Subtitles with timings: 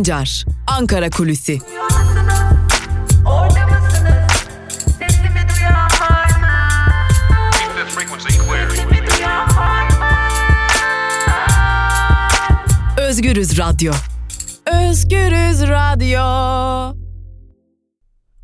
[0.00, 0.44] Sancar,
[0.78, 1.58] Ankara Kulüsi.
[12.98, 13.92] Özgürüz Radyo.
[14.88, 16.20] Özgürüz Radyo.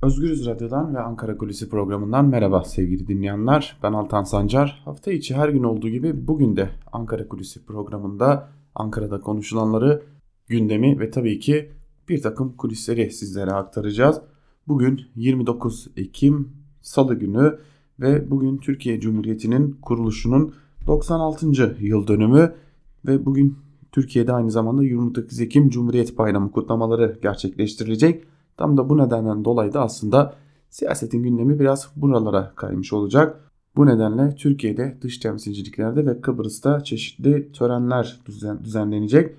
[0.03, 3.79] Özgürüz Radyo'dan ve Ankara Kulisi programından merhaba sevgili dinleyenler.
[3.83, 4.83] Ben Altan Sancar.
[4.85, 10.03] Hafta içi her gün olduğu gibi bugün de Ankara Kulisi programında Ankara'da konuşulanları,
[10.49, 11.71] gündemi ve tabii ki
[12.09, 14.21] bir takım kulisleri sizlere aktaracağız.
[14.69, 16.49] Bugün 29 Ekim
[16.83, 17.59] Salı günü
[18.01, 20.55] ve bugün Türkiye Cumhuriyeti'nin kuruluşunun
[20.87, 21.47] 96.
[21.81, 22.55] yıl dönümü
[23.07, 23.59] ve bugün
[23.93, 28.25] Türkiye'de aynı zamanda 29 Ekim Cumhuriyet Bayramı kutlamaları gerçekleştirilecek.
[28.57, 30.35] Tam da bu nedenden dolayı da aslında
[30.71, 33.41] siyasetin gündemi biraz buralara kaymış olacak.
[33.77, 39.37] Bu nedenle Türkiye'de dış temsilciliklerde ve Kıbrıs'ta çeşitli törenler düzen, düzenlenecek.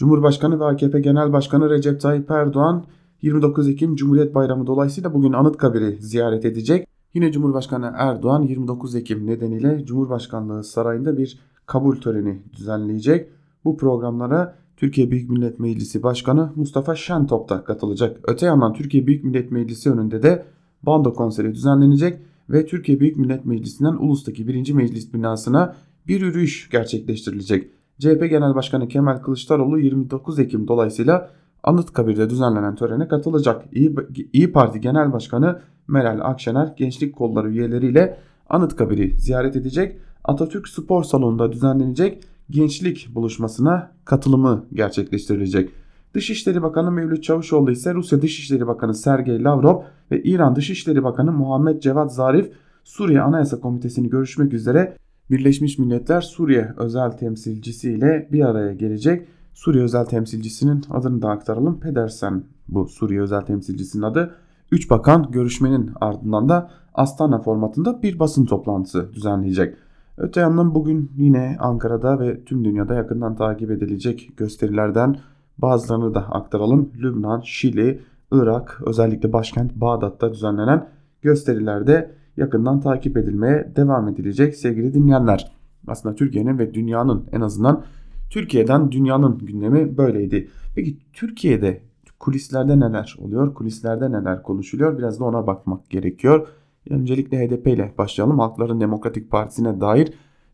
[0.00, 2.84] Cumhurbaşkanı ve AKP Genel Başkanı Recep Tayyip Erdoğan
[3.22, 6.88] 29 Ekim Cumhuriyet Bayramı dolayısıyla bugün Anıtkabir'i ziyaret edecek.
[7.14, 13.28] Yine Cumhurbaşkanı Erdoğan 29 Ekim nedeniyle Cumhurbaşkanlığı Sarayı'nda bir kabul töreni düzenleyecek.
[13.64, 18.20] Bu programlara Türkiye Büyük Millet Meclisi Başkanı Mustafa Şentop da katılacak.
[18.24, 20.44] Öte yandan Türkiye Büyük Millet Meclisi önünde de
[20.82, 22.18] bando konseri düzenlenecek
[22.50, 24.72] ve Türkiye Büyük Millet Meclisi'nden Ulus'taki 1.
[24.72, 25.76] Meclis binasına
[26.08, 27.79] bir yürüyüş gerçekleştirilecek.
[28.00, 31.30] CHP Genel Başkanı Kemal Kılıçdaroğlu 29 Ekim dolayısıyla
[31.62, 33.64] Anıtkabir'de düzenlenen törene katılacak.
[33.72, 33.94] İyi,
[34.32, 39.98] İyi Parti Genel Başkanı Meral Akşener gençlik kolları üyeleriyle Anıtkabir'i ziyaret edecek.
[40.24, 45.70] Atatürk Spor Salonu'nda düzenlenecek gençlik buluşmasına katılımı gerçekleştirilecek.
[46.14, 51.80] Dışişleri Bakanı Mevlüt Çavuşoğlu ise Rusya Dışişleri Bakanı Sergey Lavrov ve İran Dışişleri Bakanı Muhammed
[51.80, 52.52] Cevat Zarif
[52.84, 54.96] Suriye Anayasa Komitesi'ni görüşmek üzere
[55.30, 59.28] Birleşmiş Milletler Suriye özel temsilcisi ile bir araya gelecek.
[59.54, 61.80] Suriye özel temsilcisinin adını da aktaralım.
[61.80, 64.34] Pedersen bu Suriye özel temsilcisinin adı.
[64.72, 69.76] Üç bakan görüşmenin ardından da Astana formatında bir basın toplantısı düzenleyecek.
[70.16, 75.16] Öte yandan bugün yine Ankara'da ve tüm dünyada yakından takip edilecek gösterilerden
[75.58, 76.90] bazılarını da aktaralım.
[77.02, 78.00] Lübnan, Şili,
[78.32, 80.88] Irak, özellikle başkent Bağdat'ta düzenlenen
[81.22, 85.52] gösterilerde yakından takip edilmeye devam edilecek sevgili dinleyenler.
[85.86, 87.84] Aslında Türkiye'nin ve dünyanın en azından
[88.30, 90.48] Türkiye'den dünyanın gündemi böyleydi.
[90.74, 91.80] Peki Türkiye'de
[92.18, 93.54] kulislerde neler oluyor?
[93.54, 94.98] Kulislerde neler konuşuluyor?
[94.98, 96.48] Biraz da ona bakmak gerekiyor.
[96.90, 98.38] Öncelikle HDP ile başlayalım.
[98.38, 100.12] Halkların Demokratik Partisi'ne dair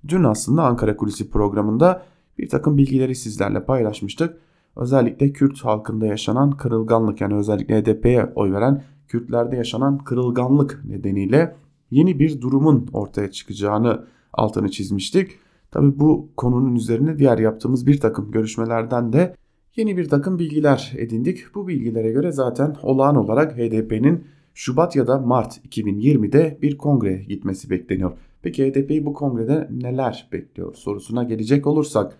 [0.08, 2.02] dün aslında Ankara Kulisi programında
[2.38, 4.36] bir takım bilgileri sizlerle paylaşmıştık.
[4.76, 11.56] Özellikle Kürt halkında yaşanan kırılganlık yani özellikle HDP'ye oy veren Kürtlerde yaşanan kırılganlık nedeniyle
[11.90, 15.30] yeni bir durumun ortaya çıkacağını altını çizmiştik.
[15.70, 19.36] Tabi bu konunun üzerine diğer yaptığımız bir takım görüşmelerden de
[19.76, 21.54] yeni bir takım bilgiler edindik.
[21.54, 24.24] Bu bilgilere göre zaten olağan olarak HDP'nin
[24.54, 28.12] Şubat ya da Mart 2020'de bir kongreye gitmesi bekleniyor.
[28.42, 32.18] Peki HDP'yi bu kongrede neler bekliyor sorusuna gelecek olursak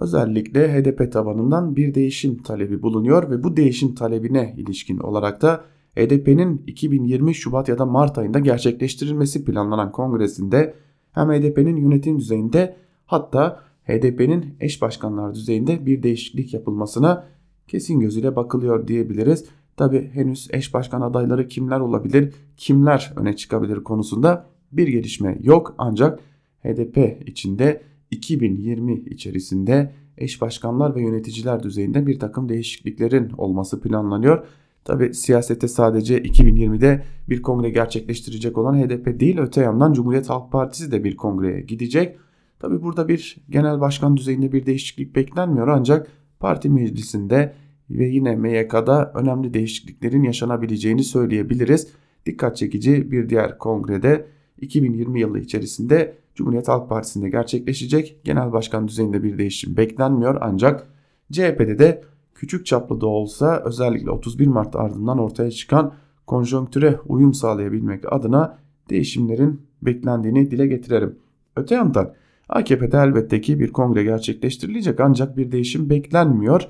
[0.00, 5.64] özellikle HDP tabanından bir değişim talebi bulunuyor ve bu değişim talebine ilişkin olarak da
[5.96, 10.74] HDP'nin 2020 Şubat ya da Mart ayında gerçekleştirilmesi planlanan kongresinde
[11.12, 12.76] hem HDP'nin yönetim düzeyinde
[13.06, 17.26] hatta HDP'nin eş başkanlar düzeyinde bir değişiklik yapılmasına
[17.68, 19.44] kesin gözüyle bakılıyor diyebiliriz.
[19.76, 26.20] Tabi henüz eş başkan adayları kimler olabilir, kimler öne çıkabilir konusunda bir gelişme yok ancak
[26.62, 34.46] HDP içinde 2020 içerisinde eş başkanlar ve yöneticiler düzeyinde bir takım değişikliklerin olması planlanıyor.
[34.86, 40.92] Tabi siyasete sadece 2020'de bir kongre gerçekleştirecek olan HDP değil öte yandan Cumhuriyet Halk Partisi
[40.92, 42.18] de bir kongreye gidecek.
[42.58, 46.06] Tabi burada bir genel başkan düzeyinde bir değişiklik beklenmiyor ancak
[46.40, 47.54] parti meclisinde
[47.90, 51.88] ve yine MYK'da önemli değişikliklerin yaşanabileceğini söyleyebiliriz.
[52.26, 54.26] Dikkat çekici bir diğer kongrede
[54.60, 58.20] 2020 yılı içerisinde Cumhuriyet Halk Partisi'nde gerçekleşecek.
[58.24, 60.86] Genel başkan düzeyinde bir değişim beklenmiyor ancak
[61.32, 62.02] CHP'de de
[62.36, 65.92] küçük çaplı da olsa özellikle 31 Mart ardından ortaya çıkan
[66.26, 68.58] konjonktüre uyum sağlayabilmek adına
[68.90, 71.18] değişimlerin beklendiğini dile getirelim.
[71.56, 72.12] Öte yandan
[72.48, 76.68] AKP'de elbette ki bir kongre gerçekleştirilecek ancak bir değişim beklenmiyor.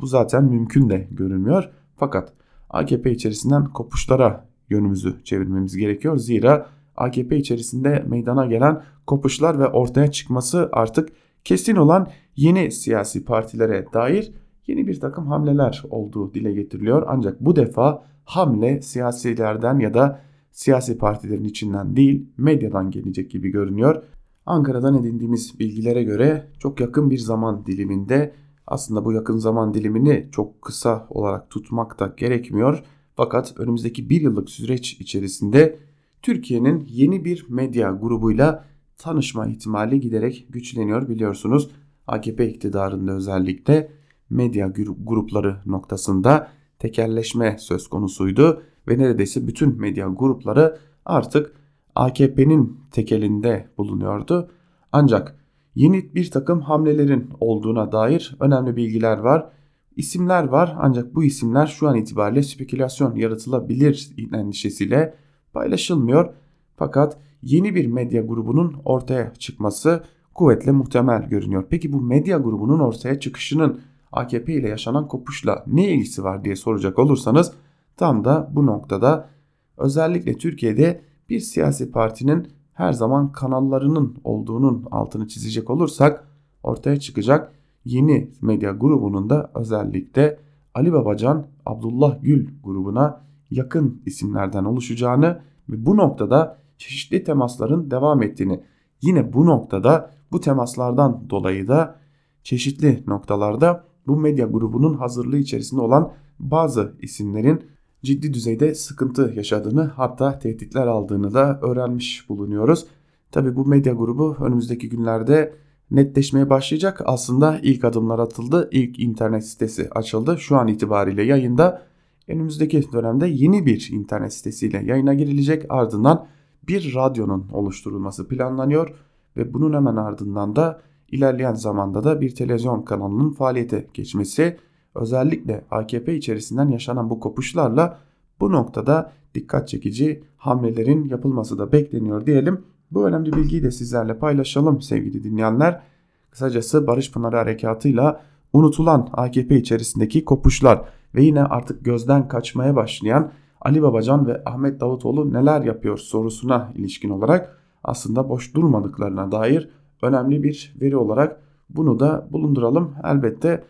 [0.00, 1.70] Bu zaten mümkün de görünmüyor.
[1.96, 2.32] Fakat
[2.70, 6.16] AKP içerisinden kopuşlara yönümüzü çevirmemiz gerekiyor.
[6.16, 6.66] Zira
[6.96, 11.08] AKP içerisinde meydana gelen kopuşlar ve ortaya çıkması artık
[11.44, 14.32] kesin olan yeni siyasi partilere dair
[14.66, 17.04] yeni bir takım hamleler olduğu dile getiriliyor.
[17.06, 20.20] Ancak bu defa hamle siyasilerden ya da
[20.50, 24.02] siyasi partilerin içinden değil medyadan gelecek gibi görünüyor.
[24.46, 28.32] Ankara'dan edindiğimiz bilgilere göre çok yakın bir zaman diliminde
[28.66, 32.82] Aslında bu yakın zaman dilimini çok kısa olarak tutmak da gerekmiyor.
[33.16, 35.78] Fakat önümüzdeki bir yıllık süreç içerisinde
[36.22, 38.64] Türkiye'nin yeni bir medya grubuyla
[38.98, 41.70] tanışma ihtimali giderek güçleniyor biliyorsunuz.
[42.06, 43.92] AKP iktidarında özellikle
[44.32, 44.72] medya
[45.04, 46.48] grupları noktasında
[46.78, 51.54] tekerleşme söz konusuydu ve neredeyse bütün medya grupları artık
[51.94, 54.50] AKP'nin tekelinde bulunuyordu.
[54.92, 55.36] Ancak
[55.74, 59.48] yeni bir takım hamlelerin olduğuna dair önemli bilgiler var.
[59.96, 65.14] İsimler var ancak bu isimler şu an itibariyle spekülasyon yaratılabilir endişesiyle
[65.52, 66.34] paylaşılmıyor.
[66.76, 71.64] Fakat yeni bir medya grubunun ortaya çıkması kuvvetle muhtemel görünüyor.
[71.70, 73.80] Peki bu medya grubunun ortaya çıkışının
[74.12, 77.52] AKP ile yaşanan kopuşla ne ilgisi var diye soracak olursanız
[77.96, 79.28] tam da bu noktada
[79.76, 86.28] özellikle Türkiye'de bir siyasi partinin her zaman kanallarının olduğunun altını çizecek olursak
[86.62, 87.52] ortaya çıkacak
[87.84, 90.38] yeni medya grubunun da özellikle
[90.74, 98.64] Ali Babacan, Abdullah Gül grubuna yakın isimlerden oluşacağını ve bu noktada çeşitli temasların devam ettiğini
[99.02, 101.96] yine bu noktada bu temaslardan dolayı da
[102.42, 107.60] çeşitli noktalarda bu medya grubunun hazırlığı içerisinde olan bazı isimlerin
[108.02, 112.86] ciddi düzeyde sıkıntı yaşadığını hatta tehditler aldığını da öğrenmiş bulunuyoruz.
[113.30, 115.54] Tabi bu medya grubu önümüzdeki günlerde
[115.90, 117.02] netleşmeye başlayacak.
[117.04, 118.68] Aslında ilk adımlar atıldı.
[118.72, 120.36] İlk internet sitesi açıldı.
[120.38, 121.82] Şu an itibariyle yayında
[122.28, 125.66] önümüzdeki dönemde yeni bir internet sitesiyle yayına girilecek.
[125.68, 126.26] Ardından
[126.68, 128.94] bir radyonun oluşturulması planlanıyor
[129.36, 130.80] ve bunun hemen ardından da
[131.12, 134.56] ilerleyen zamanda da bir televizyon kanalının faaliyete geçmesi
[134.94, 137.98] özellikle AKP içerisinden yaşanan bu kopuşlarla
[138.40, 142.60] bu noktada dikkat çekici hamlelerin yapılması da bekleniyor diyelim.
[142.90, 145.82] Bu önemli bilgiyi de sizlerle paylaşalım sevgili dinleyenler.
[146.30, 148.20] Kısacası Barış Pınarı Harekatı'yla
[148.52, 150.84] unutulan AKP içerisindeki kopuşlar
[151.14, 157.10] ve yine artık gözden kaçmaya başlayan Ali Babacan ve Ahmet Davutoğlu neler yapıyor sorusuna ilişkin
[157.10, 159.68] olarak aslında boş durmadıklarına dair
[160.02, 161.40] önemli bir veri olarak
[161.70, 162.94] bunu da bulunduralım.
[163.04, 163.64] Elbette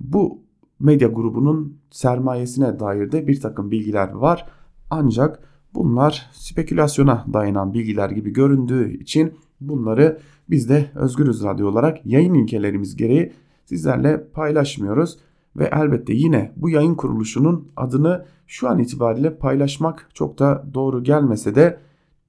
[0.00, 0.38] bu
[0.80, 4.46] medya grubunun sermayesine dair de bir takım bilgiler var.
[4.90, 5.40] Ancak
[5.74, 10.18] bunlar spekülasyona dayanan bilgiler gibi göründüğü için bunları
[10.50, 13.32] biz de Özgürüz Radyo olarak yayın ilkelerimiz gereği
[13.64, 15.18] sizlerle paylaşmıyoruz.
[15.56, 21.54] Ve elbette yine bu yayın kuruluşunun adını şu an itibariyle paylaşmak çok da doğru gelmese
[21.54, 21.78] de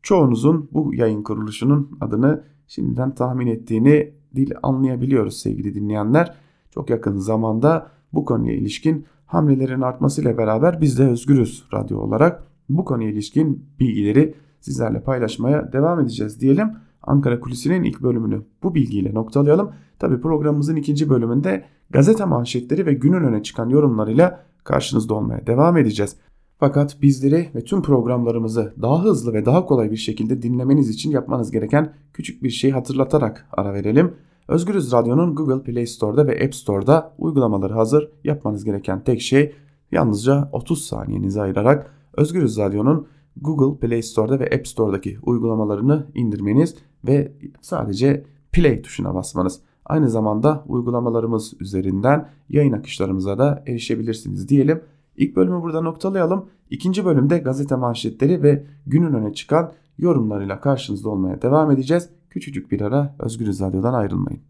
[0.01, 6.35] çoğunuzun bu yayın kuruluşunun adını şimdiden tahmin ettiğini dil anlayabiliyoruz sevgili dinleyenler.
[6.71, 12.85] Çok yakın zamanda bu konuya ilişkin hamlelerin artmasıyla beraber biz de Özgürüz Radyo olarak bu
[12.85, 16.71] konuya ilişkin bilgileri sizlerle paylaşmaya devam edeceğiz diyelim.
[17.01, 19.71] Ankara Kulisi'nin ilk bölümünü bu bilgiyle noktalayalım.
[19.99, 26.15] Tabi programımızın ikinci bölümünde gazete manşetleri ve günün öne çıkan yorumlarıyla karşınızda olmaya devam edeceğiz.
[26.59, 31.51] Fakat bizleri ve tüm programlarımızı daha hızlı ve daha kolay bir şekilde dinlemeniz için yapmanız
[31.51, 34.13] gereken küçük bir şey hatırlatarak ara verelim.
[34.47, 38.11] Özgürüz Radyo'nun Google Play Store'da ve App Store'da uygulamaları hazır.
[38.23, 39.55] Yapmanız gereken tek şey
[39.91, 43.07] yalnızca 30 saniyenizi ayırarak Özgürüz Radyo'nun
[43.41, 46.75] Google Play Store'da ve App Store'daki uygulamalarını indirmeniz
[47.07, 49.59] ve sadece Play tuşuna basmanız.
[49.85, 54.81] Aynı zamanda uygulamalarımız üzerinden yayın akışlarımıza da erişebilirsiniz diyelim.
[55.17, 56.49] İlk bölümü burada noktalayalım.
[56.69, 62.09] İkinci bölümde gazete manşetleri ve günün öne çıkan yorumlarıyla karşınızda olmaya devam edeceğiz.
[62.29, 64.41] Küçücük bir ara Özgür Radyo'dan ayrılmayın.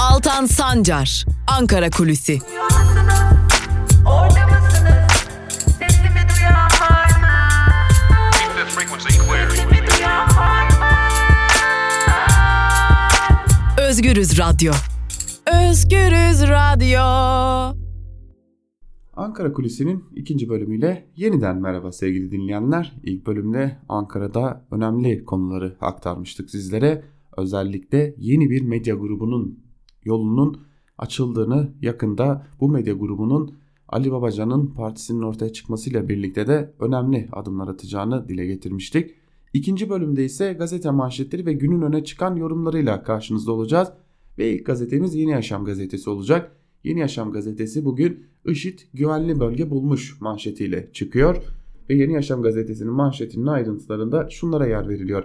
[0.00, 1.26] Altan Sancar,
[1.58, 2.38] Ankara Kulüsi.
[14.06, 14.72] Özgürüz Radyo.
[15.70, 17.00] Özgürüz Radyo.
[19.16, 22.92] Ankara Kulisi'nin ikinci bölümüyle yeniden merhaba sevgili dinleyenler.
[23.02, 27.04] İlk bölümde Ankara'da önemli konuları aktarmıştık sizlere.
[27.36, 29.58] Özellikle yeni bir medya grubunun
[30.04, 30.60] yolunun
[30.98, 33.54] açıldığını yakında bu medya grubunun
[33.88, 39.14] Ali Babacan'ın partisinin ortaya çıkmasıyla birlikte de önemli adımlar atacağını dile getirmiştik.
[39.56, 43.88] İkinci bölümde ise gazete manşetleri ve günün öne çıkan yorumlarıyla karşınızda olacağız.
[44.38, 46.52] Ve ilk gazetemiz Yeni Yaşam gazetesi olacak.
[46.84, 51.36] Yeni Yaşam gazetesi bugün IŞİD güvenli bölge bulmuş manşetiyle çıkıyor.
[51.90, 55.24] Ve Yeni Yaşam gazetesinin manşetinin ayrıntılarında şunlara yer veriliyor.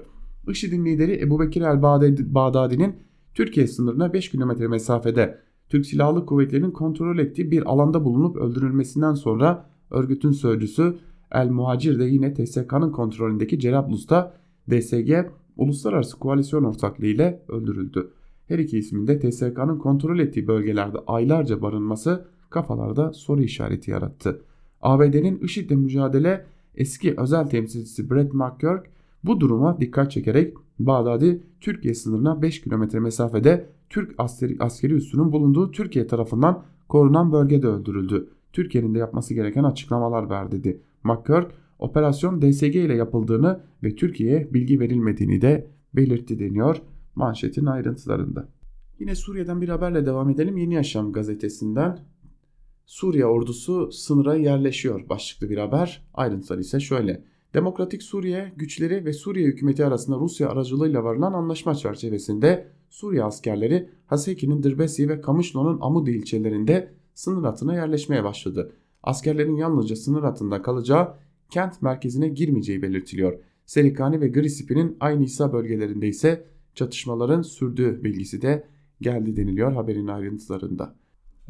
[0.49, 2.95] IŞİD'in lideri Ebu Bekir el-Bağdadi'nin
[3.33, 5.37] Türkiye sınırına 5 kilometre mesafede
[5.69, 10.95] Türk Silahlı Kuvvetleri'nin kontrol ettiği bir alanda bulunup öldürülmesinden sonra örgütün sözcüsü
[11.31, 14.33] El Muhacir de yine TSK'nın kontrolündeki Cerablus'ta
[14.69, 15.11] DSG
[15.57, 18.11] uluslararası koalisyon ortaklığı ile öldürüldü.
[18.47, 24.41] Her iki ismin de TSK'nın kontrol ettiği bölgelerde aylarca barınması kafalarda soru işareti yarattı.
[24.81, 26.45] ABD'nin IŞİD'le mücadele
[26.75, 28.85] eski özel temsilcisi Brett McGurk
[29.23, 35.71] bu duruma dikkat çekerek Bağdadi Türkiye sınırına 5 kilometre mesafede Türk askeri, askeri üssünün bulunduğu
[35.71, 38.29] Türkiye tarafından korunan bölgede öldürüldü.
[38.53, 40.81] Türkiye'nin de yapması gereken açıklamalar ver dedi.
[41.03, 46.81] McCurk operasyon DSG ile yapıldığını ve Türkiye'ye bilgi verilmediğini de belirtti deniyor
[47.15, 48.49] manşetin ayrıntılarında.
[48.99, 50.57] Yine Suriye'den bir haberle devam edelim.
[50.57, 51.99] Yeni Yaşam gazetesinden
[52.85, 56.07] Suriye ordusu sınıra yerleşiyor başlıklı bir haber.
[56.13, 57.23] Ayrıntılar ise şöyle.
[57.53, 64.63] Demokratik Suriye güçleri ve Suriye hükümeti arasında Rusya aracılığıyla varılan anlaşma çerçevesinde Suriye askerleri Haseki'nin
[64.63, 68.71] Dirbesi ve Kamışlo'nun Amudi ilçelerinde sınır hattına yerleşmeye başladı.
[69.03, 71.13] Askerlerin yalnızca sınır hattında kalacağı
[71.49, 73.39] kent merkezine girmeyeceği belirtiliyor.
[73.65, 78.67] Serikani ve Grisipi'nin aynı İsa bölgelerinde ise çatışmaların sürdüğü bilgisi de
[79.01, 80.95] geldi deniliyor haberin ayrıntılarında.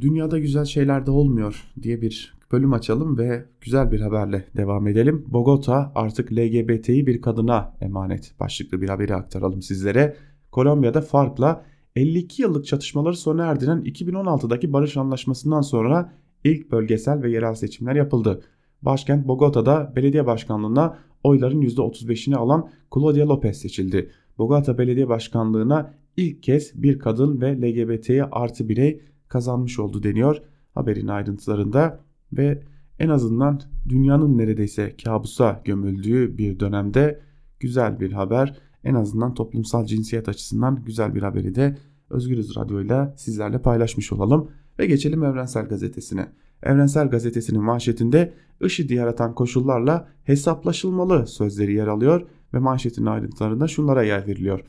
[0.01, 5.25] Dünyada güzel şeyler de olmuyor diye bir bölüm açalım ve güzel bir haberle devam edelim.
[5.27, 10.15] Bogota artık LGBT'yi bir kadına emanet başlıklı bir haberi aktaralım sizlere.
[10.51, 11.65] Kolombiya'da farkla
[11.96, 18.41] 52 yıllık çatışmaları sona erdiren 2016'daki barış anlaşmasından sonra ilk bölgesel ve yerel seçimler yapıldı.
[18.81, 24.12] Başkent Bogota'da belediye başkanlığına oyların %35'ini alan Claudia Lopez seçildi.
[24.38, 30.41] Bogota Belediye Başkanlığı'na ilk kez bir kadın ve LGBT'ye artı birey kazanmış oldu deniyor
[30.75, 32.00] haberin ayrıntılarında
[32.33, 32.63] ve
[33.00, 37.21] en azından dünyanın neredeyse kabusa gömüldüğü bir dönemde
[37.60, 38.57] güzel bir haber.
[38.83, 41.77] En azından toplumsal cinsiyet açısından güzel bir haberi de
[42.10, 44.51] Özgürüz Radyo'yla sizlerle paylaşmış olalım.
[44.81, 46.27] Ve geçelim Evrensel Gazetesi'ne.
[46.63, 54.27] Evrensel Gazetesi'nin manşetinde IŞİD'i yaratan koşullarla hesaplaşılmalı sözleri yer alıyor ve manşetin ayrıntılarında şunlara yer
[54.27, 54.59] veriliyor.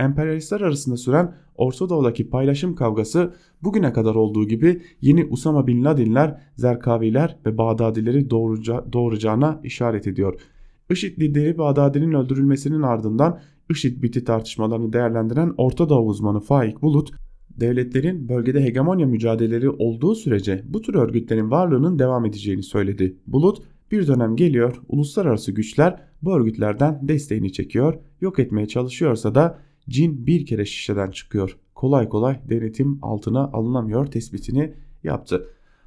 [0.00, 6.40] Emperyalistler arasında süren Orta Doğu'daki paylaşım kavgası bugüne kadar olduğu gibi yeni Usama Bin Laden'ler,
[6.56, 10.40] Zerkaviler ve Bağdadileri doğuraca doğuracağına işaret ediyor.
[10.90, 17.12] IŞİD lideri Bağdadi'nin öldürülmesinin ardından IŞİD biti tartışmalarını değerlendiren Orta Doğu uzmanı Faik Bulut,
[17.60, 23.16] devletlerin bölgede hegemonya mücadeleleri olduğu sürece bu tür örgütlerin varlığının devam edeceğini söyledi.
[23.26, 30.26] Bulut, bir dönem geliyor uluslararası güçler bu örgütlerden desteğini çekiyor, yok etmeye çalışıyorsa da cin
[30.26, 31.56] bir kere şişeden çıkıyor.
[31.74, 34.72] Kolay kolay denetim altına alınamıyor tespitini
[35.04, 35.46] yaptı.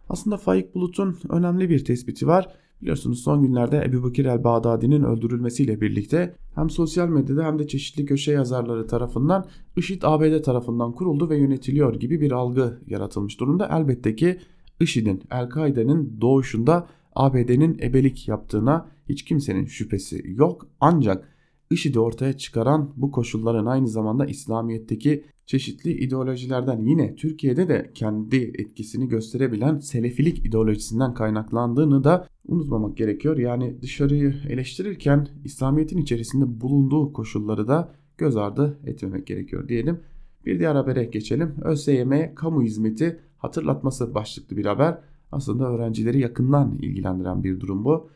[0.09, 2.47] Aslında Faik Bulut'un önemli bir tespiti var.
[2.81, 8.31] Biliyorsunuz son günlerde Ebu Bakir el-Bağdadi'nin öldürülmesiyle birlikte hem sosyal medyada hem de çeşitli köşe
[8.31, 9.45] yazarları tarafından
[9.77, 13.69] IŞİD ABD tarafından kuruldu ve yönetiliyor gibi bir algı yaratılmış durumda.
[13.71, 14.37] Elbette ki
[14.79, 20.67] IŞİD'in, El-Kaide'nin doğuşunda ABD'nin ebelik yaptığına hiç kimsenin şüphesi yok.
[20.79, 21.27] Ancak
[21.71, 29.07] IŞİD'i ortaya çıkaran bu koşulların aynı zamanda İslamiyet'teki çeşitli ideolojilerden yine Türkiye'de de kendi etkisini
[29.07, 33.37] gösterebilen Selefilik ideolojisinden kaynaklandığını da unutmamak gerekiyor.
[33.37, 39.99] Yani dışarıyı eleştirirken İslamiyet'in içerisinde bulunduğu koşulları da göz ardı etmemek gerekiyor diyelim.
[40.45, 41.55] Bir diğer habere geçelim.
[41.63, 44.97] ÖSYM kamu hizmeti hatırlatması başlıklı bir haber.
[45.31, 48.09] Aslında öğrencileri yakından ilgilendiren bir durum bu.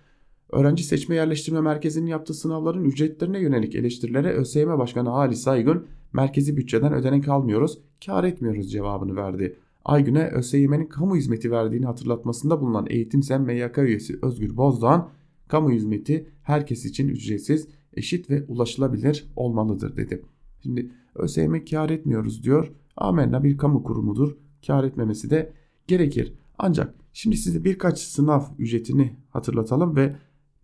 [0.52, 6.94] Öğrenci Seçme Yerleştirme Merkezi'nin yaptığı sınavların ücretlerine yönelik eleştirilere ÖSYM Başkanı Ali Saygın merkezi bütçeden
[6.94, 9.60] ödenek almıyoruz, kar etmiyoruz cevabını verdi.
[9.86, 15.10] Aygün'e ÖSYM'nin kamu hizmeti verdiğini hatırlatmasında bulunan Eğitim Sen MYK üyesi Özgür Bozdoğan,
[15.48, 20.22] kamu hizmeti herkes için ücretsiz, eşit ve ulaşılabilir olmalıdır dedi.
[20.64, 22.72] Şimdi ÖSYM kar etmiyoruz diyor.
[22.98, 24.38] Amenna bir kamu kurumudur.
[24.68, 25.54] Kar etmemesi de
[25.88, 26.34] gerekir.
[26.58, 30.16] Ancak şimdi size birkaç sınav ücretini hatırlatalım ve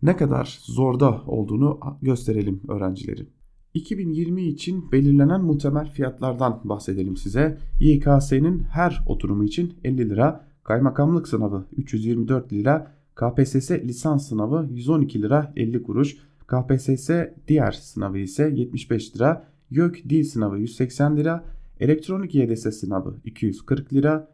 [0.02, 3.41] ne kadar zorda olduğunu gösterelim öğrencilerin.
[3.74, 7.58] 2020 için belirlenen muhtemel fiyatlardan bahsedelim size.
[7.80, 15.52] YKS'nin her oturumu için 50 lira, kaymakamlık sınavı 324 lira, KPSS lisans sınavı 112 lira
[15.56, 17.10] 50 kuruş, KPSS
[17.48, 21.44] diğer sınavı ise 75 lira, YÖK dil sınavı 180 lira,
[21.80, 24.28] elektronik YDS sınavı 240 lira,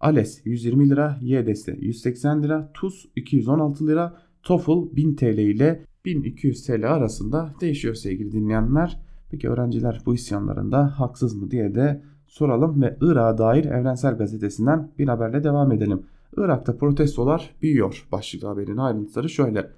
[0.00, 6.92] ALES 120 lira, YDS 180 lira, TUS 216 lira, TOEFL 1000 TL ile 1200 TL
[6.94, 9.00] arasında değişiyor sevgili dinleyenler.
[9.30, 15.08] Peki öğrenciler bu isyanlarında haksız mı diye de soralım ve Irak'a dair Evrensel Gazetesi'nden bir
[15.08, 16.02] haberle devam edelim.
[16.36, 18.06] Irak'ta protestolar büyüyor.
[18.12, 19.70] Başlıklı haberin ayrıntıları şöyle.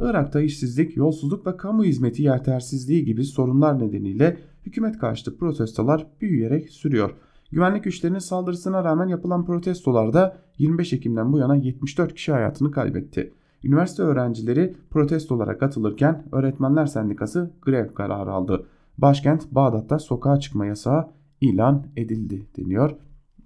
[0.00, 7.10] Irak'ta işsizlik, yolsuzluk ve kamu hizmeti yetersizliği gibi sorunlar nedeniyle hükümet karşıtı protestolar büyüyerek sürüyor.
[7.52, 13.32] Güvenlik güçlerinin saldırısına rağmen yapılan protestolarda 25 Ekim'den bu yana 74 kişi hayatını kaybetti.
[13.64, 18.66] Üniversite öğrencileri protestolara katılırken Öğretmenler Sendikası grev kararı aldı.
[18.98, 21.08] Başkent Bağdat'ta sokağa çıkma yasağı
[21.40, 22.90] ilan edildi deniyor.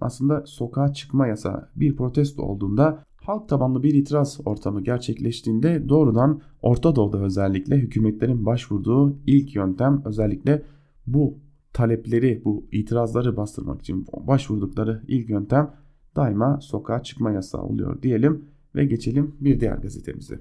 [0.01, 6.95] Aslında sokağa çıkma yasağı bir protesto olduğunda halk tabanlı bir itiraz ortamı gerçekleştiğinde doğrudan Orta
[6.95, 10.61] Doğu'da özellikle hükümetlerin başvurduğu ilk yöntem özellikle
[11.07, 11.37] bu
[11.73, 15.71] talepleri, bu itirazları bastırmak için başvurdukları ilk yöntem
[16.15, 20.39] daima sokağa çıkma yasağı oluyor diyelim ve geçelim bir diğer gazetemize.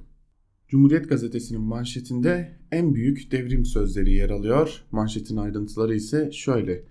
[0.68, 4.84] Cumhuriyet gazetesinin manşetinde en büyük devrim sözleri yer alıyor.
[4.90, 6.84] Manşetin ayrıntıları ise şöyle.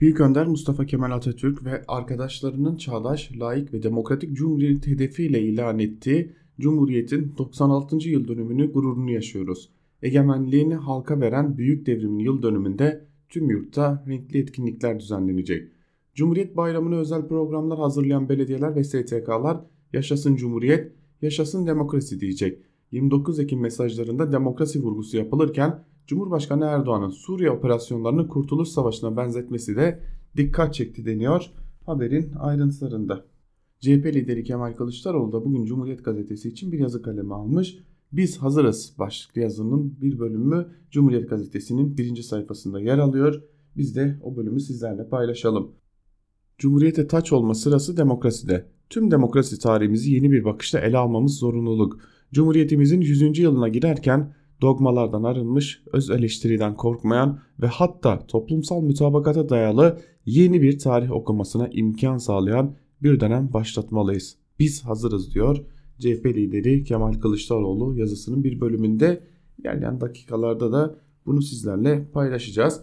[0.00, 6.32] Büyük Önder Mustafa Kemal Atatürk ve arkadaşlarının çağdaş, layık ve demokratik cumhuriyet hedefiyle ilan ettiği
[6.60, 8.08] Cumhuriyet'in 96.
[8.08, 9.70] yıl dönümünü gururunu yaşıyoruz.
[10.02, 15.72] Egemenliğini halka veren büyük devrimin yıl dönümünde tüm yurtta renkli etkinlikler düzenlenecek.
[16.14, 19.60] Cumhuriyet Bayramı'na özel programlar hazırlayan belediyeler ve STK'lar
[19.92, 22.62] yaşasın Cumhuriyet, yaşasın demokrasi diyecek.
[22.92, 30.00] 29 Ekim mesajlarında demokrasi vurgusu yapılırken Cumhurbaşkanı Erdoğan'ın Suriye operasyonlarını Kurtuluş Savaşı'na benzetmesi de
[30.36, 31.50] dikkat çekti deniyor
[31.86, 33.24] haberin ayrıntılarında.
[33.80, 37.78] CHP lideri Kemal Kılıçdaroğlu da bugün Cumhuriyet Gazetesi için bir yazı kalemi almış.
[38.12, 43.42] Biz hazırız başlıklı yazının bir bölümü Cumhuriyet Gazetesi'nin birinci sayfasında yer alıyor.
[43.76, 45.72] Biz de o bölümü sizlerle paylaşalım.
[46.58, 48.66] Cumhuriyete taç olma sırası demokraside.
[48.90, 52.00] Tüm demokrasi tarihimizi yeni bir bakışla ele almamız zorunluluk.
[52.32, 53.38] Cumhuriyetimizin 100.
[53.38, 61.12] yılına girerken dogmalardan arınmış, öz eleştiriden korkmayan ve hatta toplumsal mütabakata dayalı yeni bir tarih
[61.12, 64.36] okumasına imkan sağlayan bir dönem başlatmalıyız.
[64.58, 65.56] Biz hazırız diyor
[65.98, 69.22] CHP lideri Kemal Kılıçdaroğlu yazısının bir bölümünde
[69.58, 70.94] ilerleyen dakikalarda da
[71.26, 72.80] bunu sizlerle paylaşacağız.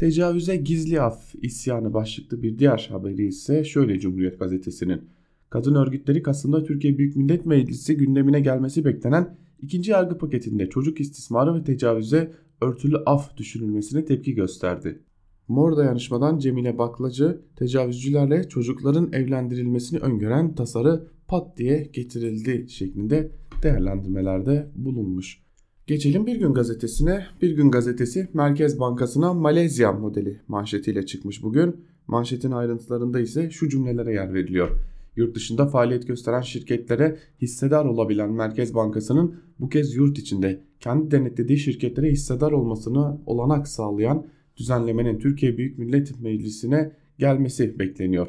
[0.00, 5.02] Tecavüze gizli af isyanı başlıklı bir diğer haberi ise şöyle Cumhuriyet Gazetesi'nin.
[5.50, 11.54] Kadın örgütleri Kasım'da Türkiye Büyük Millet Meclisi gündemine gelmesi beklenen ikinci yargı paketinde çocuk istismarı
[11.54, 15.02] ve tecavüze örtülü af düşünülmesine tepki gösterdi.
[15.48, 25.49] Mor dayanışmadan Cemile Baklacı tecavüzcülerle çocukların evlendirilmesini öngören tasarı pat diye getirildi şeklinde değerlendirmelerde bulunmuş.
[25.90, 27.26] Geçelim Bir Gün Gazetesi'ne.
[27.42, 31.76] Bir Gün Gazetesi Merkez Bankası'na Malezya modeli manşetiyle çıkmış bugün.
[32.06, 34.70] Manşetin ayrıntılarında ise şu cümlelere yer veriliyor.
[35.16, 41.58] Yurt dışında faaliyet gösteren şirketlere hissedar olabilen Merkez Bankası'nın bu kez yurt içinde kendi denetlediği
[41.58, 44.26] şirketlere hissedar olmasını olanak sağlayan
[44.56, 48.28] düzenlemenin Türkiye Büyük Millet Meclisi'ne gelmesi bekleniyor.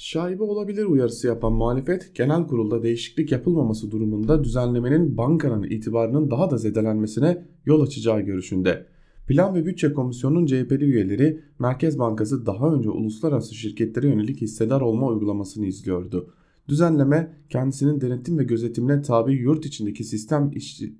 [0.00, 6.56] Şaibe olabilir uyarısı yapan muhalefet genel kurulda değişiklik yapılmaması durumunda düzenlemenin bankanın itibarının daha da
[6.56, 8.86] zedelenmesine yol açacağı görüşünde.
[9.26, 15.06] Plan ve Bütçe Komisyonu'nun CHP'li üyeleri Merkez Bankası daha önce uluslararası şirketlere yönelik hissedar olma
[15.06, 16.34] uygulamasını izliyordu.
[16.68, 20.50] Düzenleme kendisinin denetim ve gözetimine tabi yurt içindeki sistem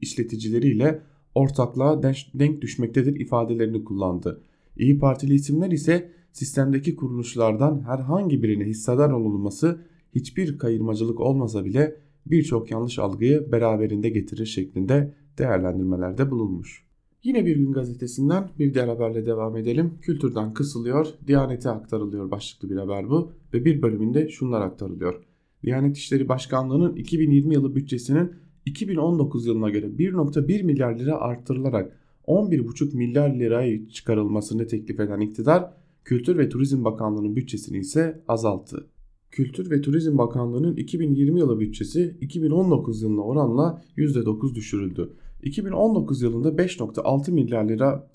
[0.00, 1.02] işleticileriyle
[1.34, 2.02] ortaklığa
[2.34, 4.40] denk düşmektedir ifadelerini kullandı.
[4.76, 9.80] İyi Partili isimler ise sistemdeki kuruluşlardan herhangi birine hissedar olunması
[10.14, 11.96] hiçbir kayırmacılık olmasa bile
[12.26, 16.84] birçok yanlış algıyı beraberinde getirir şeklinde değerlendirmelerde bulunmuş.
[17.22, 19.94] Yine bir gün gazetesinden bir diğer haberle devam edelim.
[20.02, 25.22] Kültürden kısılıyor, Diyanete aktarılıyor başlıklı bir haber bu ve bir bölümünde şunlar aktarılıyor.
[25.62, 28.32] Diyanet İşleri Başkanlığı'nın 2020 yılı bütçesinin
[28.66, 31.96] 2019 yılına göre 1.1 milyar lira arttırılarak
[32.26, 35.72] 11,5 milyar lirayı çıkarılmasını teklif eden iktidar
[36.08, 38.86] Kültür ve Turizm Bakanlığı'nın bütçesini ise azalttı.
[39.30, 45.12] Kültür ve Turizm Bakanlığı'nın 2020 yılı bütçesi 2019 yılına oranla %9 düşürüldü.
[45.42, 48.10] 2019 yılında 5.6 milyar lira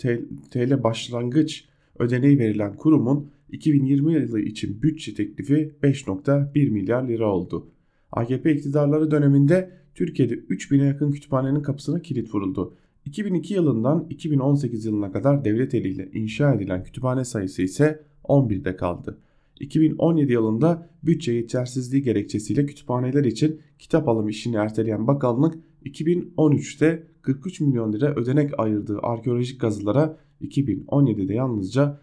[0.52, 1.66] TL başlangıç
[2.00, 7.68] ödeneği verilen kurumun 2020 yılı için bütçe teklifi 5.1 milyar lira oldu.
[8.12, 12.74] AKP iktidarları döneminde Türkiye'de 3000'e yakın kütüphanenin kapısına kilit vuruldu.
[13.06, 19.20] 2002 yılından 2018 yılına kadar devlet eliyle inşa edilen kütüphane sayısı ise 11'de kaldı.
[19.60, 27.94] 2017 yılında bütçe yetersizliği gerekçesiyle kütüphaneler için kitap alım işini erteleyen bakanlık 2013'te 43 milyon
[27.94, 32.00] lira ödenek ayırdığı arkeolojik kazılara 2017'de yalnızca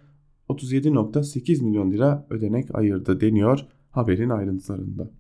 [0.48, 5.10] 37.8 milyon lira ödenek ayırdı deniyor haberin ayrıntılarında.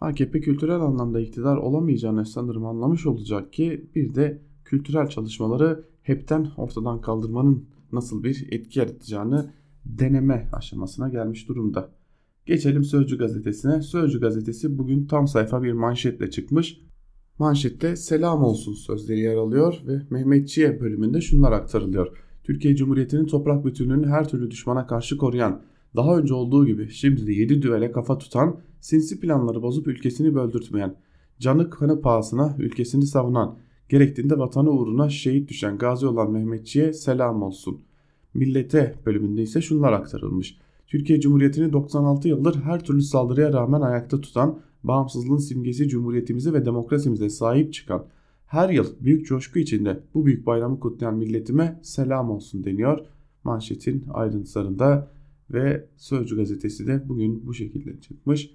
[0.00, 7.00] AKP kültürel anlamda iktidar olamayacağını sanırım anlamış olacak ki bir de kültürel çalışmaları hepten ortadan
[7.00, 9.50] kaldırmanın nasıl bir etki yaratacağını
[9.84, 11.90] deneme aşamasına gelmiş durumda.
[12.46, 13.82] Geçelim Sözcü gazetesine.
[13.82, 16.80] Sözcü gazetesi bugün tam sayfa bir manşetle çıkmış.
[17.38, 22.08] Manşette selam olsun sözleri yer alıyor ve Mehmetçiye bölümünde şunlar aktarılıyor.
[22.44, 25.62] Türkiye Cumhuriyeti'nin toprak bütünlüğünü her türlü düşmana karşı koruyan,
[25.96, 30.96] daha önce olduğu gibi şimdi de 7 düvele kafa tutan, sinsi planları bozup ülkesini böldürtmeyen,
[31.38, 37.80] canı kanı pahasına ülkesini savunan, gerektiğinde vatanı uğruna şehit düşen gazi olan Mehmetçiye selam olsun.
[38.34, 40.58] Millete bölümünde ise şunlar aktarılmış.
[40.86, 47.28] Türkiye Cumhuriyeti'ni 96 yıldır her türlü saldırıya rağmen ayakta tutan, bağımsızlığın simgesi Cumhuriyetimize ve demokrasimize
[47.28, 48.06] sahip çıkan,
[48.46, 52.98] her yıl büyük coşku içinde bu büyük bayramı kutlayan milletime selam olsun deniyor.
[53.44, 55.10] Manşetin ayrıntılarında
[55.50, 58.50] ve Sözcü gazetesi de bugün bu şekilde çıkmış.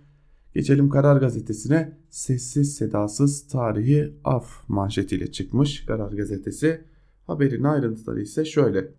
[0.54, 6.82] Geçelim Karar Gazetesi'ne sessiz sedasız tarihi af manşetiyle çıkmış Karar Gazetesi.
[7.28, 8.92] Haberin ayrıntıları ise şöyle.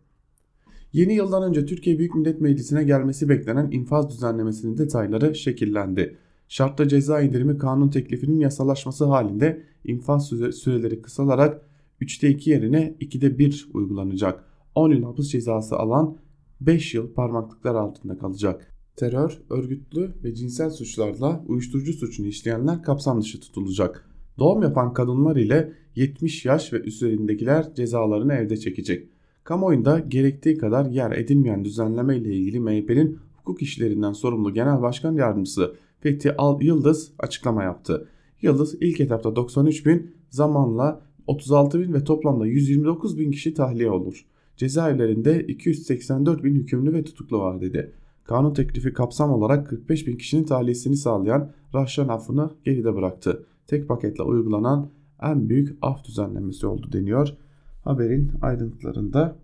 [0.93, 6.17] Yeni yıldan önce Türkiye Büyük Millet Meclisi'ne gelmesi beklenen infaz düzenlemesinin detayları şekillendi.
[6.49, 11.63] Şartlı ceza indirimi kanun teklifinin yasalaşması halinde infaz süreleri kısalarak
[12.01, 14.45] 3'te 2 yerine 2'de 1 uygulanacak.
[14.75, 16.17] 10 yıl hapis cezası alan
[16.61, 18.72] 5 yıl parmaklıklar altında kalacak.
[18.97, 24.09] Terör, örgütlü ve cinsel suçlarla uyuşturucu suçunu işleyenler kapsam dışı tutulacak.
[24.39, 29.09] Doğum yapan kadınlar ile 70 yaş ve üzerindekiler cezalarını evde çekecek.
[29.45, 35.75] Kamuoyunda gerektiği kadar yer edilmeyen düzenleme ile ilgili MHP'nin hukuk işlerinden sorumlu Genel Başkan Yardımcısı
[36.01, 38.09] Fethi Al Yıldız açıklama yaptı.
[38.43, 44.27] Yıldız ilk etapta 93 bin zamanla 36 bin ve toplamda 129 bin kişi tahliye olur.
[44.57, 47.93] Cezaevlerinde 284 bin hükümlü ve tutuklu var dedi.
[48.25, 53.47] Kanun teklifi kapsam olarak 45 bin kişinin tahliyesini sağlayan Rahşan affını geride bıraktı.
[53.67, 54.91] Tek paketle uygulanan
[55.23, 57.29] en büyük af düzenlemesi oldu deniyor.
[57.85, 59.37] Haberin ayrıntılarında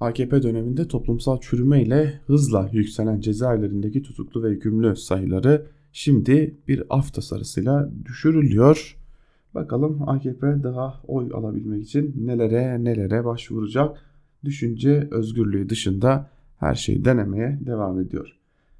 [0.00, 7.14] AKP döneminde toplumsal çürüme ile hızla yükselen cezaevlerindeki tutuklu ve hükümlü sayıları şimdi bir af
[7.14, 8.96] tasarısıyla düşürülüyor.
[9.54, 13.98] Bakalım AKP daha oy alabilmek için nelere nelere başvuracak.
[14.44, 18.36] Düşünce özgürlüğü dışında her şeyi denemeye devam ediyor.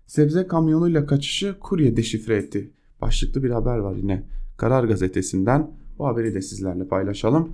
[0.06, 2.70] Sebze kamyonuyla kaçışı kurye deşifre etti.
[3.00, 5.70] Başlıklı bir haber var yine Karar Gazetesi'nden.
[5.98, 7.52] Bu haberi de sizlerle paylaşalım.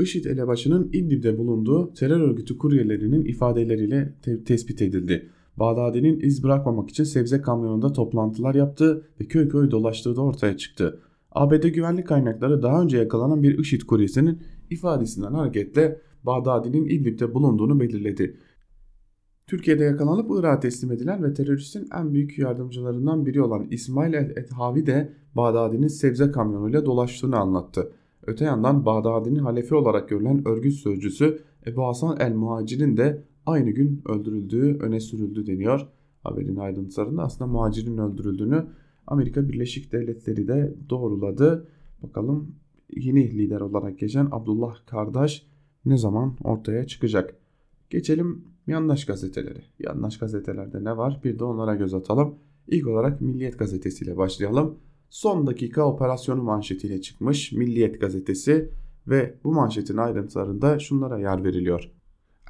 [0.00, 5.28] IŞİD elebaşının İdlib'de bulunduğu terör örgütü kuryelerinin ifadeleriyle te tespit edildi.
[5.56, 11.00] Bağdadi'nin iz bırakmamak için sebze kamyonunda toplantılar yaptığı ve köy köy dolaştığı da ortaya çıktı.
[11.32, 14.38] ABD güvenlik kaynakları daha önce yakalanan bir IŞİD kuryesinin
[14.70, 18.36] ifadesinden hareketle Bağdadi'nin İdlib'de bulunduğunu belirledi.
[19.48, 25.12] Türkiye'de yakalanıp Irak'a teslim edilen ve teröristin en büyük yardımcılarından biri olan İsmail Ethavi de
[25.34, 27.92] Bağdadi'nin sebze kamyonuyla dolaştığını anlattı.
[28.26, 34.02] Öte yandan Bağdadi'nin halefi olarak görülen örgüt sözcüsü Ebu Hasan el Muhacir'in de aynı gün
[34.08, 35.88] öldürüldüğü öne sürüldü deniyor.
[36.22, 38.66] Haberin ayrıntılarında aslında muhacirin öldürüldüğünü
[39.06, 41.68] Amerika Birleşik Devletleri de doğruladı.
[42.02, 42.54] Bakalım
[42.96, 45.46] yeni lider olarak geçen Abdullah Kardaş
[45.84, 47.34] ne zaman ortaya çıkacak?
[47.90, 49.62] Geçelim yandaş gazeteleri.
[49.78, 51.20] Yandaş gazetelerde ne var?
[51.24, 52.34] Bir de onlara göz atalım.
[52.68, 54.78] İlk olarak Milliyet gazetesiyle başlayalım.
[55.10, 58.70] Son dakika operasyonu manşetiyle çıkmış Milliyet gazetesi
[59.06, 61.90] ve bu manşetin ayrıntılarında şunlara yer veriliyor.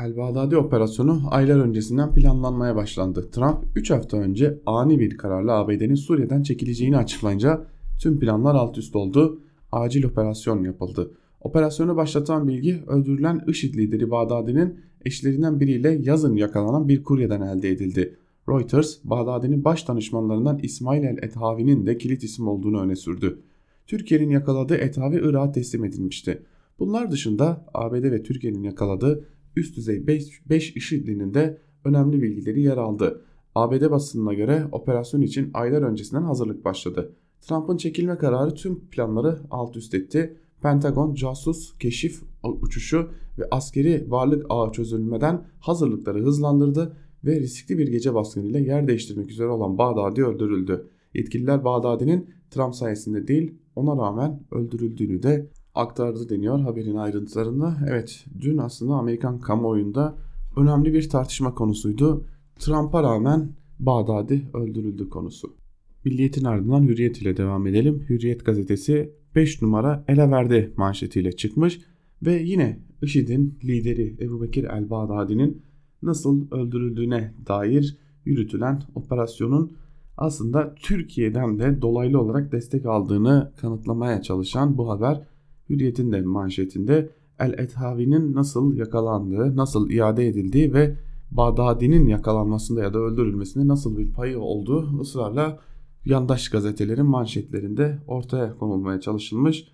[0.01, 3.31] El-Bağdadi operasyonu aylar öncesinden planlanmaya başlandı.
[3.31, 7.67] Trump 3 hafta önce ani bir kararla ABD'nin Suriye'den çekileceğini açıklayınca
[8.03, 9.41] tüm planlar alt üst oldu.
[9.73, 11.11] Acil operasyon yapıldı.
[11.41, 18.17] Operasyonu başlatan bilgi öldürülen IŞİD lideri Bağdadi'nin eşlerinden biriyle yazın yakalanan bir kuryeden elde edildi.
[18.49, 23.39] Reuters, Bağdadi'nin baş danışmanlarından İsmail el-Ethavi'nin de kilit isim olduğunu öne sürdü.
[23.87, 26.43] Türkiye'nin yakaladığı Ethavi Irak'a teslim edilmişti.
[26.79, 29.25] Bunlar dışında ABD ve Türkiye'nin yakaladığı
[29.57, 33.25] üst düzey 5 IŞİD'linin de önemli bilgileri yer aldı.
[33.55, 37.13] ABD basınına göre operasyon için aylar öncesinden hazırlık başladı.
[37.41, 40.37] Trump'ın çekilme kararı tüm planları alt üst etti.
[40.63, 48.15] Pentagon casus, keşif uçuşu ve askeri varlık ağı çözülmeden hazırlıkları hızlandırdı ve riskli bir gece
[48.15, 50.89] baskınıyla yer değiştirmek üzere olan Bağdadi öldürüldü.
[51.15, 57.77] Yetkililer Bağdadi'nin Trump sayesinde değil ona rağmen öldürüldüğünü de aktardı deniyor haberin ayrıntılarında.
[57.89, 60.17] Evet dün aslında Amerikan kamuoyunda
[60.57, 62.25] önemli bir tartışma konusuydu.
[62.59, 65.57] Trump'a rağmen Bağdadi öldürüldü konusu.
[66.05, 68.05] Milliyetin ardından Hürriyet ile devam edelim.
[68.09, 71.81] Hürriyet gazetesi 5 numara ele verdi manşetiyle çıkmış
[72.23, 75.63] ve yine IŞİD'in lideri Ebu Bekir el-Bağdadi'nin
[76.03, 79.73] nasıl öldürüldüğüne dair yürütülen operasyonun
[80.17, 85.23] aslında Türkiye'den de dolaylı olarak destek aldığını kanıtlamaya çalışan bu haber
[85.71, 90.97] Hürriyet'in de manşetinde El-Ethavi'nin nasıl yakalandığı, nasıl iade edildiği ve
[91.31, 95.59] Bağdadi'nin yakalanmasında ya da öldürülmesinde nasıl bir payı olduğu ısrarla
[96.05, 99.69] yandaş gazetelerin manşetlerinde ortaya konulmaya çalışılmış.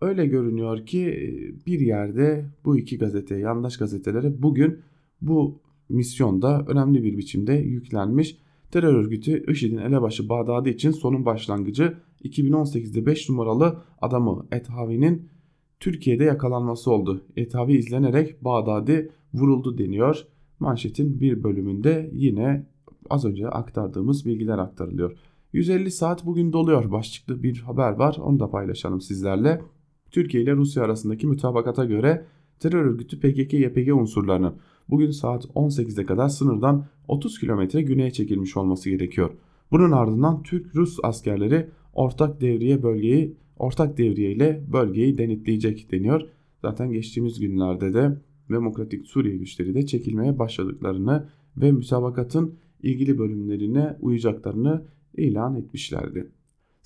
[0.00, 1.04] Öyle görünüyor ki
[1.66, 4.78] bir yerde bu iki gazete, yandaş gazetelere bugün
[5.20, 8.38] bu misyonda önemli bir biçimde yüklenmiş.
[8.70, 15.28] Terör örgütü IŞİD'in elebaşı Bağdadi için sonun başlangıcı 2018'de 5 numaralı adamı Ethavi'nin
[15.80, 17.24] Türkiye'de yakalanması oldu.
[17.36, 20.26] Ethavi izlenerek Bağdadi vuruldu deniyor.
[20.60, 22.66] manşetin bir bölümünde yine
[23.10, 25.16] az önce aktardığımız bilgiler aktarılıyor.
[25.52, 29.62] 150 saat bugün doluyor başlıklı bir haber var onu da paylaşalım sizlerle.
[30.10, 32.24] Türkiye ile Rusya arasındaki mütabakata göre
[32.60, 34.54] terör örgütü PKK-YPG unsurlarının
[34.88, 39.30] bugün saat 18'e kadar sınırdan 30 kilometre güneye çekilmiş olması gerekiyor.
[39.70, 46.22] Bunun ardından Türk-Rus askerleri ortak devriye bölgeyi ortak devriye ile bölgeyi denetleyecek deniyor.
[46.62, 48.18] Zaten geçtiğimiz günlerde de
[48.50, 54.84] Demokratik Suriye güçleri de çekilmeye başladıklarını ve müsabakatın ilgili bölümlerine uyacaklarını
[55.16, 56.30] ilan etmişlerdi.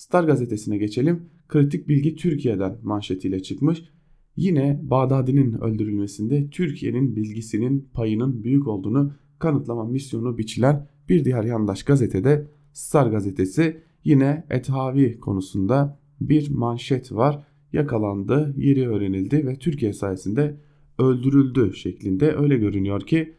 [0.00, 1.22] Star gazetesine geçelim.
[1.48, 3.82] Kritik bilgi Türkiye'den manşetiyle çıkmış.
[4.36, 12.46] Yine Bağdadi'nin öldürülmesinde Türkiye'nin bilgisinin payının büyük olduğunu kanıtlama misyonu biçilen bir diğer yandaş gazetede
[12.72, 17.46] Star gazetesi yine Ethavi konusunda bir manşet var.
[17.72, 20.56] Yakalandı, yeri öğrenildi ve Türkiye sayesinde
[20.98, 23.34] öldürüldü şeklinde öyle görünüyor ki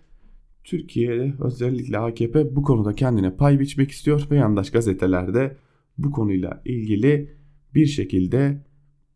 [0.64, 5.58] Türkiye'de özellikle AKP bu konuda kendine pay biçmek istiyor ve yandaş gazetelerde
[5.98, 7.32] bu konuyla ilgili
[7.76, 8.66] bir şekilde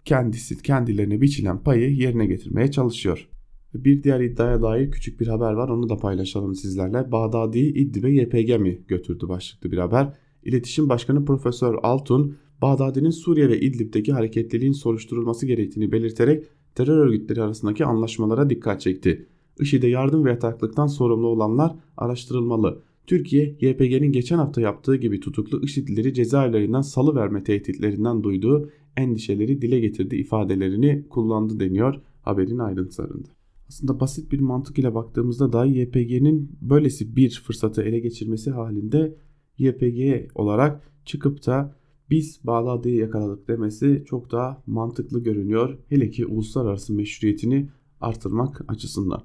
[0.05, 3.29] kendisi kendilerine biçilen payı yerine getirmeye çalışıyor.
[3.73, 7.11] Bir diğer iddiaya dair küçük bir haber var onu da paylaşalım sizlerle.
[7.11, 10.13] Bağdadi'yi İdlib'e YPG mi götürdü başlıklı bir haber.
[10.43, 16.43] İletişim Başkanı Profesör Altun, Bağdadi'nin Suriye ve İdlib'deki hareketliliğin soruşturulması gerektiğini belirterek
[16.75, 19.27] terör örgütleri arasındaki anlaşmalara dikkat çekti.
[19.59, 22.83] IŞİD'e yardım ve yataklıktan sorumlu olanlar araştırılmalı.
[23.07, 29.79] Türkiye, YPG'nin geçen hafta yaptığı gibi tutuklu IŞİD'lileri cezaevlerinden salı verme tehditlerinden duyduğu endişeleri dile
[29.79, 33.27] getirdi ifadelerini kullandı deniyor haberin ayrıntılarında.
[33.67, 39.15] Aslında basit bir mantık ile baktığımızda dahi YPG'nin böylesi bir fırsatı ele geçirmesi halinde
[39.57, 41.75] YPG olarak çıkıp da
[42.09, 45.77] biz Bağdadi'yi yakaladık demesi çok daha mantıklı görünüyor.
[45.89, 47.69] Hele ki uluslararası meşruiyetini
[48.01, 49.23] artırmak açısından.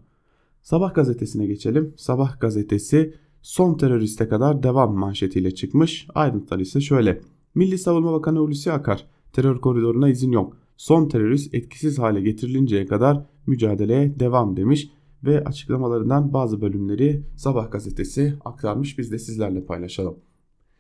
[0.63, 1.95] Sabah gazetesine geçelim.
[1.97, 6.07] Sabah gazetesi son teröriste kadar devam manşetiyle çıkmış.
[6.15, 7.21] Ayrıntılar ise şöyle.
[7.55, 10.57] Milli Savunma Bakanı Hulusi Akar terör koridoruna izin yok.
[10.77, 14.91] Son terörist etkisiz hale getirilinceye kadar mücadeleye devam demiş
[15.25, 20.17] ve açıklamalarından bazı bölümleri Sabah gazetesi aktarmış biz de sizlerle paylaşalım.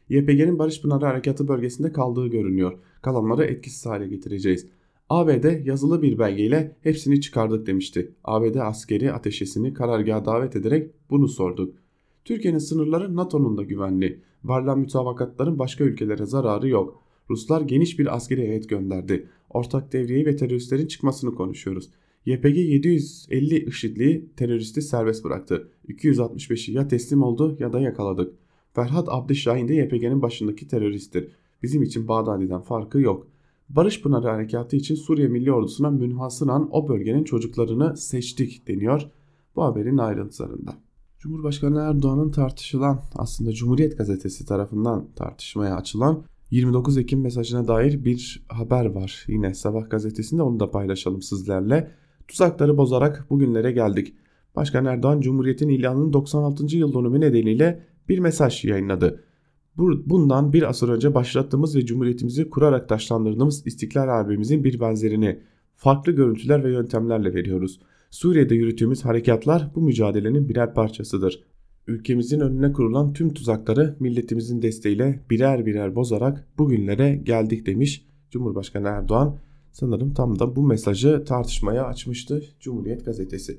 [0.08, 2.78] YPG'nin Barış Pınarı Harekatı bölgesinde kaldığı görünüyor.
[3.02, 4.66] Kalanları etkisiz hale getireceğiz.
[5.08, 8.12] ABD yazılı bir belgeyle hepsini çıkardık demişti.
[8.24, 11.74] ABD askeri ateşesini karargaha davet ederek bunu sorduk.
[12.24, 14.22] Türkiye'nin sınırları NATO'nun da güvenli.
[14.44, 17.02] Varılan mütabakatların başka ülkelere zararı yok.
[17.30, 19.28] Ruslar geniş bir askeri heyet gönderdi.
[19.50, 21.90] Ortak devriyeyi ve teröristlerin çıkmasını konuşuyoruz.
[22.26, 25.68] YPG 750 IŞİD'li teröristi serbest bıraktı.
[25.88, 28.34] 265'i ya teslim oldu ya da yakaladık.
[28.74, 31.28] Ferhat Abdüşahin de YPG'nin başındaki teröristtir.
[31.62, 33.26] Bizim için Bağdadi'den farkı yok.
[33.68, 39.10] Barış Pınarı Harekatı için Suriye Milli Ordusu'na münhasıran o bölgenin çocuklarını seçtik deniyor
[39.56, 40.89] bu haberin ayrıntılarında.
[41.20, 48.86] Cumhurbaşkanı Erdoğan'ın tartışılan aslında Cumhuriyet Gazetesi tarafından tartışmaya açılan 29 Ekim mesajına dair bir haber
[48.86, 49.24] var.
[49.28, 51.90] Yine Sabah gazetesinde onu da paylaşalım sizlerle.
[52.28, 54.14] Tuzakları bozarak bugünlere geldik.
[54.56, 56.76] Başkan Erdoğan Cumhuriyet'in ilanının 96.
[56.76, 59.24] yıl dönümü nedeniyle bir mesaj yayınladı.
[60.06, 65.40] Bundan bir asır önce başlattığımız ve Cumhuriyetimizi kurarak taşlandırdığımız İstiklal Harbimizin bir benzerini
[65.76, 67.80] farklı görüntüler ve yöntemlerle veriyoruz.
[68.10, 71.42] Suriye'de yürüttüğümüz harekatlar bu mücadelenin birer parçasıdır.
[71.86, 79.36] Ülkemizin önüne kurulan tüm tuzakları milletimizin desteğiyle birer birer bozarak bugünlere geldik demiş Cumhurbaşkanı Erdoğan.
[79.72, 83.58] Sanırım tam da bu mesajı tartışmaya açmıştı Cumhuriyet gazetesi.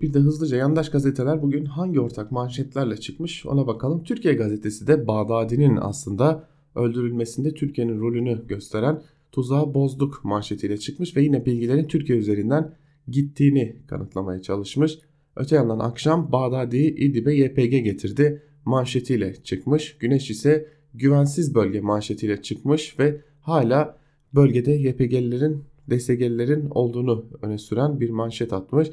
[0.00, 4.04] Bir de hızlıca yandaş gazeteler bugün hangi ortak manşetlerle çıkmış ona bakalım.
[4.04, 9.02] Türkiye gazetesi de Bağdadi'nin aslında öldürülmesinde Türkiye'nin rolünü gösteren
[9.32, 12.74] tuzağı bozduk manşetiyle çıkmış ve yine bilgilerin Türkiye üzerinden
[13.08, 14.98] gittiğini kanıtlamaya çalışmış.
[15.36, 19.98] Öte yandan akşam Bağdadi'yi İdlib'e YPG getirdi manşetiyle çıkmış.
[19.98, 23.98] Güneş ise güvensiz bölge manşetiyle çıkmış ve hala
[24.34, 28.88] bölgede YPG'lilerin, DSG'lilerin olduğunu öne süren bir manşet atmış.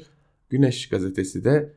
[0.50, 1.72] Güneş gazetesi de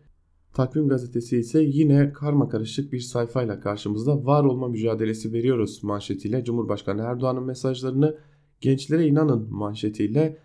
[0.54, 7.02] Takvim gazetesi ise yine karma karışık bir sayfayla karşımızda var olma mücadelesi veriyoruz manşetiyle Cumhurbaşkanı
[7.02, 8.18] Erdoğan'ın mesajlarını
[8.62, 10.38] gençlere inanın manşetiyle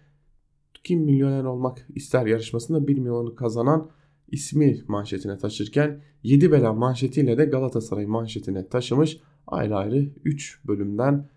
[0.84, 3.90] kim milyoner olmak ister yarışmasında 1 milyonu kazanan
[4.30, 11.28] ismi manşetine taşırken 7 bela manşetiyle de Galatasaray manşetine taşımış ayrı ayrı 3 bölümden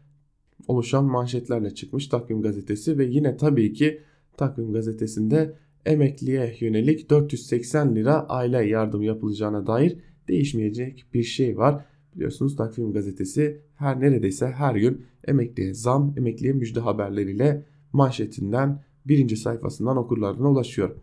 [0.67, 4.01] oluşan manşetlerle çıkmış Takvim gazetesi ve yine tabii ki
[4.37, 11.85] Takvim gazetesinde emekliye yönelik 480 lira aile yardım yapılacağına dair değişmeyecek bir şey var.
[12.15, 19.97] Biliyorsunuz Takvim gazetesi her neredeyse her gün emekliye zam, emekliye müjde haberleriyle manşetinden birinci sayfasından
[19.97, 20.95] okurlarına ulaşıyor.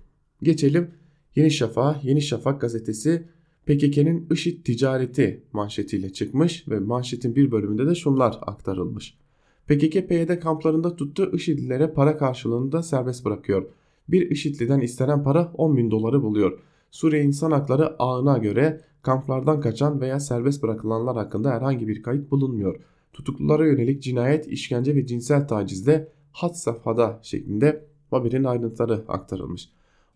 [0.42, 0.90] Geçelim
[1.36, 3.28] Yeni Şafak, Yeni Şafak gazetesi
[3.66, 9.18] PKK'nın IŞİD ticareti manşetiyle çıkmış ve manşetin bir bölümünde de şunlar aktarılmış.
[9.66, 13.66] PKK PYD kamplarında tuttuğu IŞİD'lilere para karşılığında serbest bırakıyor.
[14.08, 16.58] Bir IŞİD'liden istenen para 10 bin doları buluyor.
[16.90, 22.80] Suriye İnsan Hakları ağına göre kamplardan kaçan veya serbest bırakılanlar hakkında herhangi bir kayıt bulunmuyor.
[23.12, 29.68] Tutuklulara yönelik cinayet, işkence ve cinsel tacizde had safhada şeklinde haberin ayrıntıları aktarılmış.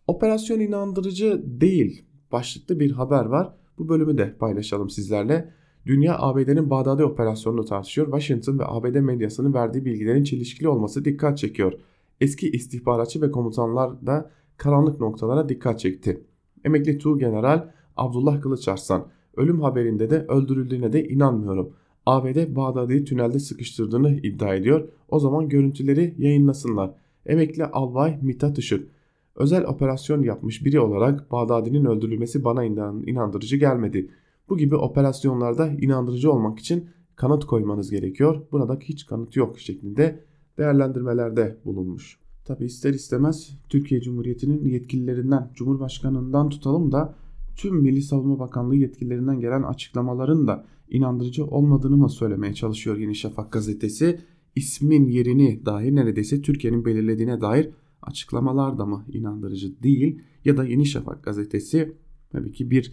[0.06, 3.54] Operasyon inandırıcı değil başlıklı bir haber var.
[3.78, 5.52] Bu bölümü de paylaşalım sizlerle.
[5.86, 8.06] Dünya ABD'nin Bağdadi operasyonunu tartışıyor.
[8.06, 11.72] Washington ve ABD medyasının verdiği bilgilerin çelişkili olması dikkat çekiyor.
[12.20, 16.24] Eski istihbaratçı ve komutanlar da karanlık noktalara dikkat çekti.
[16.64, 19.06] Emekli Tuğ General Abdullah Kılıçarslan
[19.36, 21.72] ölüm haberinde de öldürüldüğüne de inanmıyorum.
[22.06, 24.88] ABD Bağdadi'yi tünelde sıkıştırdığını iddia ediyor.
[25.08, 26.90] O zaman görüntüleri yayınlasınlar.
[27.26, 28.88] Emekli Albay Mithat Işık
[29.36, 32.64] özel operasyon yapmış biri olarak Bağdadi'nin öldürülmesi bana
[33.06, 34.10] inandırıcı gelmedi.
[34.48, 38.42] Bu gibi operasyonlarda inandırıcı olmak için kanıt koymanız gerekiyor.
[38.52, 40.24] Buna da hiç kanıt yok şeklinde
[40.58, 42.18] değerlendirmelerde bulunmuş.
[42.44, 47.14] Tabi ister istemez Türkiye Cumhuriyeti'nin yetkililerinden, Cumhurbaşkanı'ndan tutalım da
[47.56, 53.52] tüm Milli Savunma Bakanlığı yetkililerinden gelen açıklamaların da inandırıcı olmadığını mı söylemeye çalışıyor Yeni Şafak
[53.52, 54.20] gazetesi.
[54.56, 57.70] İsmin yerini dahi neredeyse Türkiye'nin belirlediğine dair
[58.02, 61.92] açıklamalar da mı inandırıcı değil ya da Yeni Şafak gazetesi
[62.32, 62.92] tabii ki bir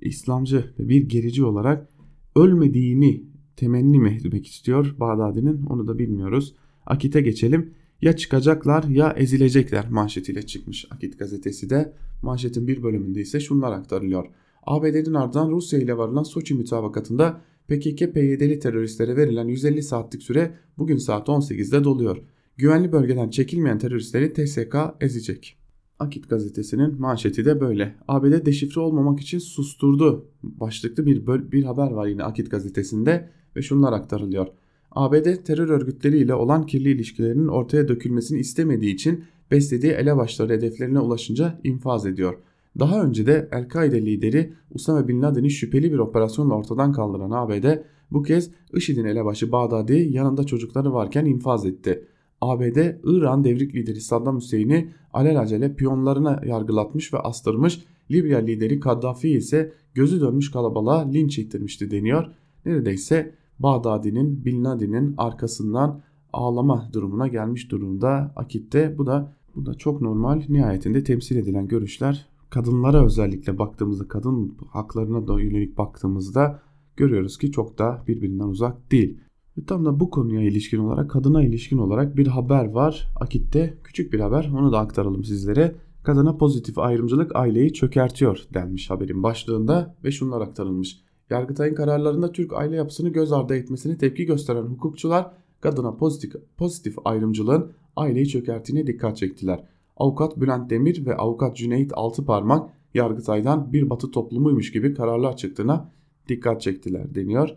[0.00, 1.88] İslamcı ve bir gerici olarak
[2.36, 3.24] ölmediğini
[3.56, 6.54] temenni mi etmek istiyor Bağdadi'nin onu da bilmiyoruz.
[6.86, 7.74] Akit'e geçelim.
[8.02, 11.92] Ya çıkacaklar ya ezilecekler manşetiyle çıkmış Akit gazetesi de.
[12.22, 14.26] Manşetin bir bölümünde ise şunlar aktarılıyor.
[14.62, 21.28] ABD'nin ardından Rusya ile varılan Soçi mütabakatında PKK-PYD'li teröristlere verilen 150 saatlik süre bugün saat
[21.28, 22.18] 18'de doluyor.
[22.56, 25.58] Güvenli bölgeden çekilmeyen teröristleri TSK ezecek.
[25.98, 27.96] Akit gazetesinin manşeti de böyle.
[28.08, 33.92] ABD deşifre olmamak için susturdu başlıklı bir, bir haber var yine Akit gazetesinde ve şunlar
[33.92, 34.46] aktarılıyor.
[34.90, 42.06] ABD terör örgütleriyle olan kirli ilişkilerinin ortaya dökülmesini istemediği için beslediği elebaşları hedeflerine ulaşınca infaz
[42.06, 42.34] ediyor.
[42.78, 48.22] Daha önce de El-Kaide lideri Usame Bin Laden'i şüpheli bir operasyonla ortadan kaldıran ABD bu
[48.22, 52.06] kez IŞİD'in elebaşı Bağdadi yanında çocukları varken infaz etti.
[52.40, 59.72] ABD, İran devrik lideri Saddam Hüseyin'i alelacele piyonlarına yargılatmış ve astırmış, Libya lideri Kaddafi ise
[59.94, 62.26] gözü dönmüş kalabalığa linç ettirmişti deniyor.
[62.66, 68.98] Neredeyse Bağdadi'nin Bin Laden'in arkasından ağlama durumuna gelmiş durumda Akit'te.
[68.98, 70.42] Bu da bu da çok normal.
[70.48, 76.62] Nihayetinde temsil edilen görüşler kadınlara özellikle baktığımızda kadın haklarına da yönelik baktığımızda
[76.96, 79.20] görüyoruz ki çok da birbirinden uzak değil.
[79.58, 83.08] Ve tam da bu konuya ilişkin olarak kadına ilişkin olarak bir haber var.
[83.20, 85.74] Akit'te küçük bir haber onu da aktaralım sizlere.
[86.02, 91.00] Kadına pozitif ayrımcılık aileyi çökertiyor denmiş haberin başlığında ve şunlar aktarılmış.
[91.30, 97.72] Yargıtay'ın kararlarında Türk aile yapısını göz ardı etmesine tepki gösteren hukukçular kadına pozitif, pozitif ayrımcılığın
[97.96, 99.64] aileyi çökerttiğine dikkat çektiler.
[100.02, 105.92] Avukat Bülent Demir ve avukat Cüneyt Altıparmak Yargıtay'dan bir batı toplumuymuş gibi kararlar çıktığına
[106.28, 107.56] dikkat çektiler deniyor.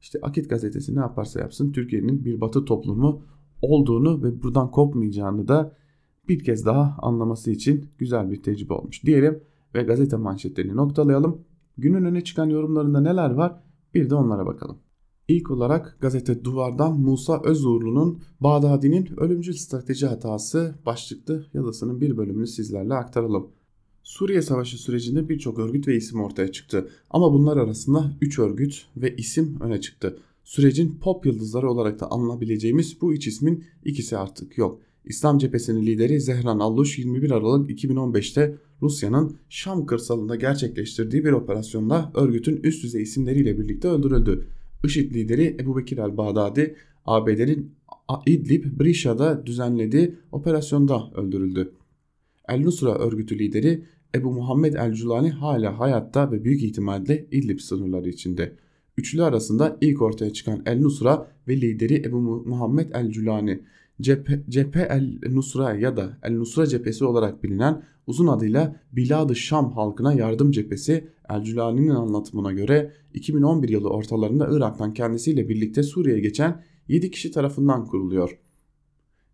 [0.00, 3.22] İşte Akit gazetesi ne yaparsa yapsın Türkiye'nin bir batı toplumu
[3.62, 5.76] olduğunu ve buradan kopmayacağını da
[6.28, 9.42] bir kez daha anlaması için güzel bir tecrübe olmuş diyelim
[9.74, 11.44] ve gazete manşetlerini noktalayalım.
[11.78, 13.62] Günün öne çıkan yorumlarında neler var
[13.94, 14.78] bir de onlara bakalım.
[15.28, 22.94] İlk olarak gazete Duvar'dan Musa Özuğurlu'nun Bağdadi'nin ölümcül strateji hatası başlıklı yazısının bir bölümünü sizlerle
[22.94, 23.50] aktaralım.
[24.02, 26.88] Suriye Savaşı sürecinde birçok örgüt ve isim ortaya çıktı.
[27.10, 30.18] Ama bunlar arasında 3 örgüt ve isim öne çıktı.
[30.44, 34.80] Sürecin pop yıldızları olarak da anlayabileceğimiz bu üç ismin ikisi artık yok.
[35.04, 42.56] İslam cephesinin lideri Zehran Alluş 21 Aralık 2015'te Rusya'nın Şam kırsalında gerçekleştirdiği bir operasyonda örgütün
[42.62, 44.48] üst düzey isimleriyle birlikte öldürüldü.
[44.84, 47.74] IŞİD lideri Ebu Bekir el-Bağdadi ABD'nin
[48.26, 51.72] İdlib, Brişa'da düzenlediği operasyonda öldürüldü.
[52.48, 58.56] El-Nusra örgütü lideri Ebu Muhammed el-Culani hala hayatta ve büyük ihtimalle İdlib sınırları içinde.
[58.96, 63.60] Üçlü arasında ilk ortaya çıkan El-Nusra ve lideri Ebu Muhammed el-Culani
[64.00, 70.50] cephe, cephe el-Nusra ya da el-Nusra cephesi olarak bilinen uzun adıyla Bilad-ı Şam halkına yardım
[70.50, 77.86] cephesi el-Culani'nin anlatımına göre 2011 yılı ortalarında Irak'tan kendisiyle birlikte Suriye'ye geçen 7 kişi tarafından
[77.86, 78.38] kuruluyor.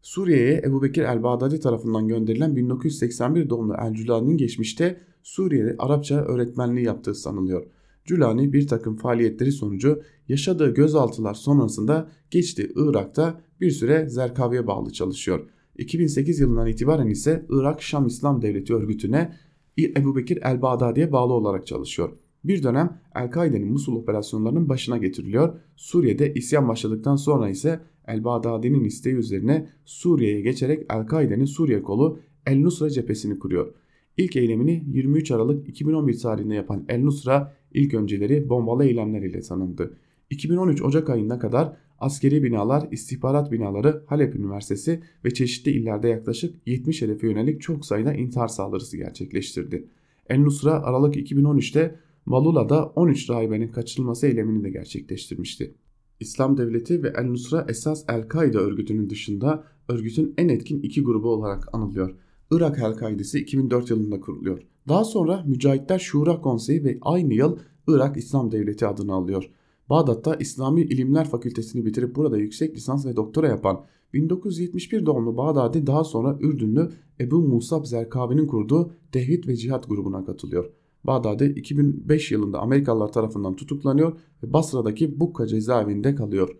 [0.03, 7.67] Suriye'ye Ebu Bekir el-Bağdadi tarafından gönderilen 1981 doğumlu el-Culani'nin geçmişte Suriye'de Arapça öğretmenliği yaptığı sanılıyor.
[8.05, 15.49] Culani bir takım faaliyetleri sonucu yaşadığı gözaltılar sonrasında geçti Irak'ta bir süre Zerkavi'ye bağlı çalışıyor.
[15.79, 19.33] 2008 yılından itibaren ise Irak Şam İslam Devleti örgütüne
[19.79, 22.11] Ebu Bekir el-Bağdadi'ye bağlı olarak çalışıyor.
[22.45, 25.61] Bir dönem El-Kaide'nin Musul operasyonlarının başına getiriliyor.
[25.77, 33.39] Suriye'de isyan başladıktan sonra ise El-Bağdadi'nin isteği üzerine Suriye'ye geçerek El-Kaide'nin Suriye kolu El-Nusra cephesini
[33.39, 33.75] kuruyor.
[34.17, 39.97] İlk eylemini 23 Aralık 2011 tarihinde yapan El-Nusra ilk önceleri bombalı eylemler ile tanındı.
[40.31, 47.03] 2013 Ocak ayına kadar askeri binalar, istihbarat binaları, Halep Üniversitesi ve çeşitli illerde yaklaşık 70
[47.03, 49.89] hedefe yönelik çok sayıda intihar saldırısı gerçekleştirdi.
[50.29, 55.75] El-Nusra Aralık 2013'te Malula'da 13 rahibenin kaçırılması eylemini de gerçekleştirmişti.
[56.21, 62.15] İslam Devleti ve El-Nusra esas El-Kaide örgütünün dışında örgütün en etkin iki grubu olarak anılıyor.
[62.51, 64.63] Irak El-Kaidesi 2004 yılında kuruluyor.
[64.89, 69.51] Daha sonra Mücahitler Şura Konseyi ve aynı yıl Irak İslam Devleti adını alıyor.
[69.91, 76.05] Bağdat'ta İslami İlimler Fakültesini bitirip burada yüksek lisans ve doktora yapan 1971 doğumlu Bağdadi daha
[76.05, 80.71] sonra Ürdünlü Ebu Musab Zerkavi'nin kurduğu Tevhid ve Cihat grubuna katılıyor.
[81.05, 84.13] Bağdadi 2005 yılında Amerikalılar tarafından tutuklanıyor
[84.43, 86.57] ve Basra'daki Bukka cezaevinde kalıyor.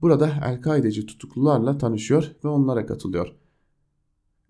[0.00, 3.34] Burada El-Kaideci tutuklularla tanışıyor ve onlara katılıyor.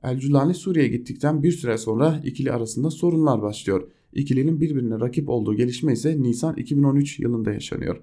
[0.02, 3.88] El-Culani Suriye'ye gittikten bir süre sonra ikili arasında sorunlar başlıyor.
[4.12, 8.00] İkilinin birbirine rakip olduğu gelişme ise Nisan 2013 yılında yaşanıyor.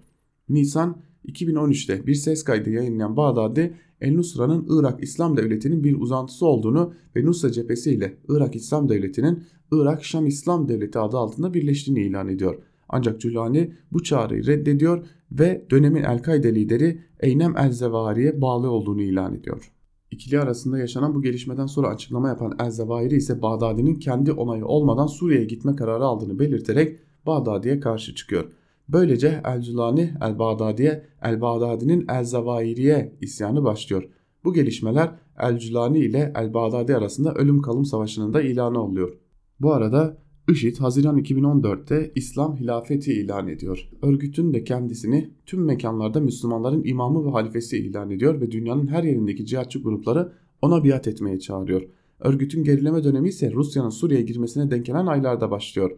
[0.50, 7.26] Nisan 2013'te bir ses kaydı yayınlayan Bağdadi El-Nusra'nın Irak İslam Devleti'nin bir uzantısı olduğunu ve
[7.26, 12.56] Nusra cephesi ile Irak İslam Devleti'nin Irak Şam İslam Devleti adı altında birleştiğini ilan ediyor.
[12.90, 19.72] Ancak Culani bu çağrıyı reddediyor ve dönemin El-Kaide lideri Eynem El-Zevahiri'ye bağlı olduğunu ilan ediyor.
[20.12, 25.46] İkili arasında yaşanan bu gelişmeden sonra açıklama yapan El-Zevahiri ise Bağdadi'nin kendi onayı olmadan Suriye'ye
[25.46, 28.46] gitme kararı aldığını belirterek Bağdadi'ye karşı çıkıyor.
[28.90, 34.10] Böylece El-Culani El-Bağdadi'ye, El-Bağdadi'nin El-Zavahiri'ye isyanı başlıyor.
[34.44, 39.18] Bu gelişmeler El-Culani ile El-Bağdadi arasında ölüm kalım savaşının da ilanı oluyor.
[39.60, 40.18] Bu arada
[40.50, 43.90] IŞİD Haziran 2014'te İslam hilafeti ilan ediyor.
[44.02, 49.46] Örgütün de kendisini tüm mekanlarda Müslümanların imamı ve halifesi ilan ediyor ve dünyanın her yerindeki
[49.46, 50.32] cihatçı grupları
[50.62, 51.82] ona biat etmeye çağırıyor.
[52.20, 55.92] Örgütün gerileme dönemi ise Rusya'nın Suriye'ye girmesine denk gelen aylarda başlıyor.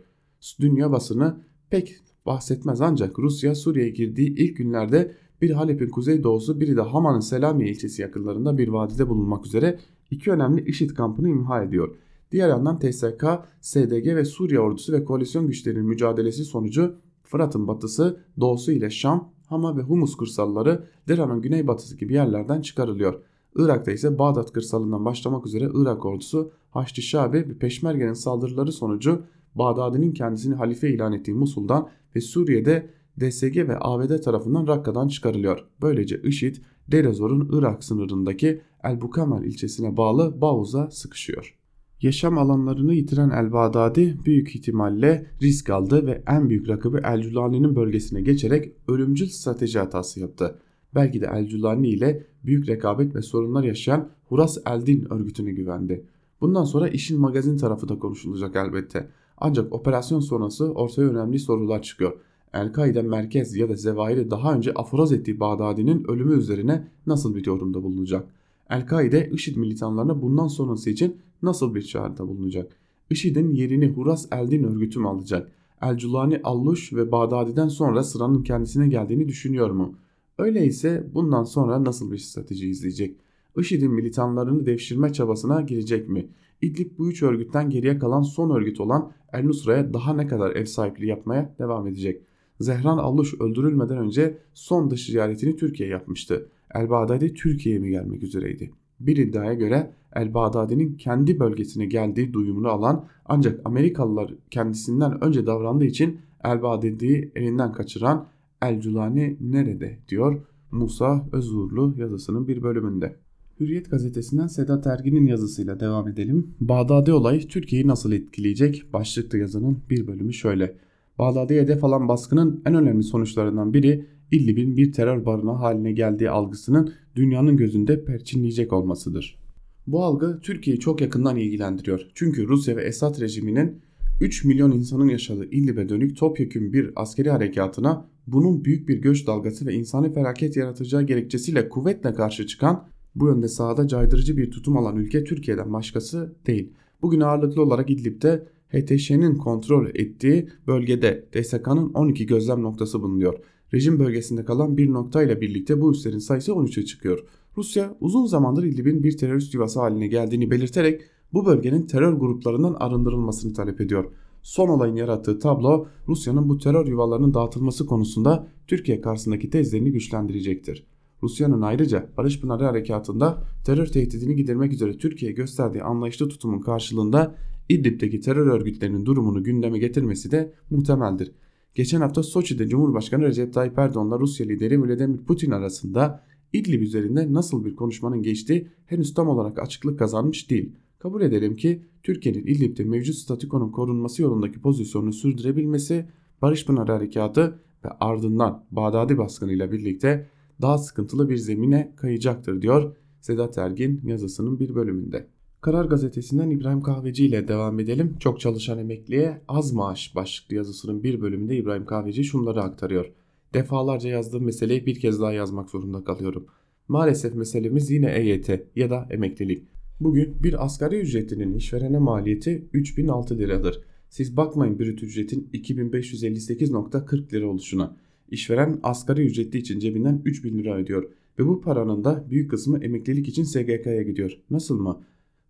[0.60, 1.96] Dünya basını pek
[2.30, 5.12] bahsetmez ancak Rusya Suriye'ye girdiği ilk günlerde
[5.42, 9.80] bir Halep'in kuzeydoğusu biri de Haman'ın Selamiye ilçesi yakınlarında bir vadide bulunmak üzere
[10.12, 11.96] iki önemli IŞİD kampını imha ediyor.
[12.32, 13.26] Diğer yandan TSK,
[13.62, 19.78] SDG ve Suriye ordusu ve koalisyon güçlerinin mücadelesi sonucu Fırat'ın batısı, doğusu ile Şam, Hama
[19.78, 23.22] ve Humus kırsalları Dera'nın güneybatısı gibi yerlerden çıkarılıyor.
[23.56, 29.22] Irak'ta ise Bağdat kırsalından başlamak üzere Irak ordusu Haçlı Şabi ve Peşmerge'nin saldırıları sonucu
[29.56, 32.90] Bağdadi'nin kendisini halife ilan ettiği Musul'dan ve Suriye'de
[33.20, 35.60] DSG ve ABD tarafından Rakka'dan çıkarılıyor.
[35.82, 36.56] Böylece IŞİD,
[36.88, 41.56] Derezor'un Irak sınırındaki El Bukamel ilçesine bağlı Bağuz'a sıkışıyor.
[42.02, 48.72] Yaşam alanlarını yitiren El-Bağdadi büyük ihtimalle risk aldı ve en büyük rakibi El-Culani'nin bölgesine geçerek
[48.88, 50.60] ölümcül strateji hatası yaptı.
[50.96, 56.06] Belki de El-Culani ile büyük rekabet ve sorunlar yaşayan Huras el-Din örgütüne güvendi.
[56.42, 59.10] Bundan sonra işin magazin tarafı da konuşulacak elbette.
[59.42, 62.14] Ancak operasyon sonrası ortaya önemli sorular çıkıyor.
[62.54, 67.84] El-Kaide merkez ya da Zevahir'i daha önce aforoz ettiği Bağdadi'nin ölümü üzerine nasıl bir yorumda
[67.84, 68.30] bulunacak?
[68.70, 72.72] El-Kaide IŞİD militanlarına bundan sonrası için nasıl bir çağrıda bulunacak?
[73.10, 75.52] IŞİD'in yerini Huras Eldin örgütü mü alacak?
[75.82, 79.96] El-Culani Alluş ve Bağdadi'den sonra sıranın kendisine geldiğini düşünüyor mu?
[80.38, 83.16] Öyleyse bundan sonra nasıl bir strateji izleyecek?
[83.58, 86.30] IŞİD'in militanlarını devşirme çabasına girecek mi?
[86.62, 90.66] İdlib bu üç örgütten geriye kalan son örgüt olan El Nusra'ya daha ne kadar ev
[90.66, 92.22] sahipliği yapmaya devam edecek?
[92.60, 96.50] Zehran Alluş öldürülmeden önce son dış ziyaretini Türkiye yapmıştı.
[96.76, 98.72] El Bağdadi Türkiye'ye mi gelmek üzereydi?
[99.00, 105.86] Bir iddiaya göre El Bağdadi'nin kendi bölgesine geldiği duyumunu alan ancak Amerikalılar kendisinden önce davrandığı
[105.86, 108.28] için El Bağdadi'yi elinden kaçıran
[108.62, 110.42] El Culani nerede diyor
[110.72, 113.16] Musa Özurlu yazısının bir bölümünde.
[113.60, 116.56] Hürriyet gazetesinden Sedat Ergin'in yazısıyla devam edelim.
[116.60, 118.94] Bağdadi olayı Türkiye'yi nasıl etkileyecek?
[118.94, 120.76] Başlıklı yazının bir bölümü şöyle.
[121.18, 126.94] Bağdadi'ye hedef alan baskının en önemli sonuçlarından biri İdlib'in bir terör barınağı haline geldiği algısının
[127.16, 129.40] dünyanın gözünde perçinleyecek olmasıdır.
[129.88, 132.08] Bu algı Türkiye'yi çok yakından ilgilendiriyor.
[132.14, 133.82] Çünkü Rusya ve Esad rejiminin
[134.22, 139.66] 3 milyon insanın yaşadığı İdlib'e dönük topyekün bir askeri harekatına bunun büyük bir göç dalgası
[139.66, 142.88] ve insani felaket yaratacağı gerekçesiyle kuvvetle karşı çıkan
[143.20, 146.74] bu yönde sahada caydırıcı bir tutum alan ülke Türkiye'den başkası değil.
[147.02, 153.40] Bugün ağırlıklı olarak İdlib'de HTŞ'nin kontrol ettiği bölgede DSK'nın 12 gözlem noktası bulunuyor.
[153.74, 157.20] Rejim bölgesinde kalan bir nokta ile birlikte bu üslerin sayısı 13'e çıkıyor.
[157.58, 161.02] Rusya uzun zamandır İdlib'in bir terörist yuvası haline geldiğini belirterek
[161.34, 164.12] bu bölgenin terör gruplarından arındırılmasını talep ediyor.
[164.44, 170.88] Son olayın yarattığı tablo Rusya'nın bu terör yuvalarının dağıtılması konusunda Türkiye karşısındaki tezlerini güçlendirecektir.
[171.24, 177.36] Rusya'nın ayrıca Barış Pınarı Harekatı'nda terör tehdidini gidermek üzere Türkiye'ye gösterdiği anlayışlı tutumun karşılığında
[177.70, 181.32] İdlib'deki terör örgütlerinin durumunu gündeme getirmesi de muhtemeldir.
[181.76, 187.66] Geçen hafta Soçi'de Cumhurbaşkanı Recep Tayyip Erdoğan'la Rusya lideri Vladimir Putin arasında İdlib üzerinde nasıl
[187.66, 190.76] bir konuşmanın geçtiği henüz tam olarak açıklık kazanmış değil.
[191.00, 196.06] Kabul edelim ki Türkiye'nin İdlib'de mevcut statükonun korunması yolundaki pozisyonunu sürdürebilmesi
[196.42, 200.30] Barış Pınarı Harekatı ve ardından Bağdadi baskınıyla birlikte
[200.62, 205.28] daha sıkıntılı bir zemine kayacaktır diyor Sedat Ergin yazısının bir bölümünde.
[205.62, 208.16] Karar Gazetesi'nden İbrahim Kahveci ile devam edelim.
[208.20, 213.12] Çok çalışan emekliye az maaş başlıklı yazısının bir bölümünde İbrahim Kahveci şunları aktarıyor.
[213.54, 216.46] Defalarca yazdığım meseleyi bir kez daha yazmak zorunda kalıyorum.
[216.88, 219.64] Maalesef meselemiz yine EYT ya da emeklilik.
[220.00, 223.84] Bugün bir asgari ücretlinin işverene maliyeti 3006 liradır.
[224.10, 227.98] Siz bakmayın brüt ücretin 2558.40 lira oluşuna.
[228.32, 231.10] İşveren asgari ücretli için cebinden 3000 lira ödüyor
[231.40, 234.40] ve bu paranın da büyük kısmı emeklilik için SGK'ya gidiyor.
[234.50, 235.02] Nasıl mı?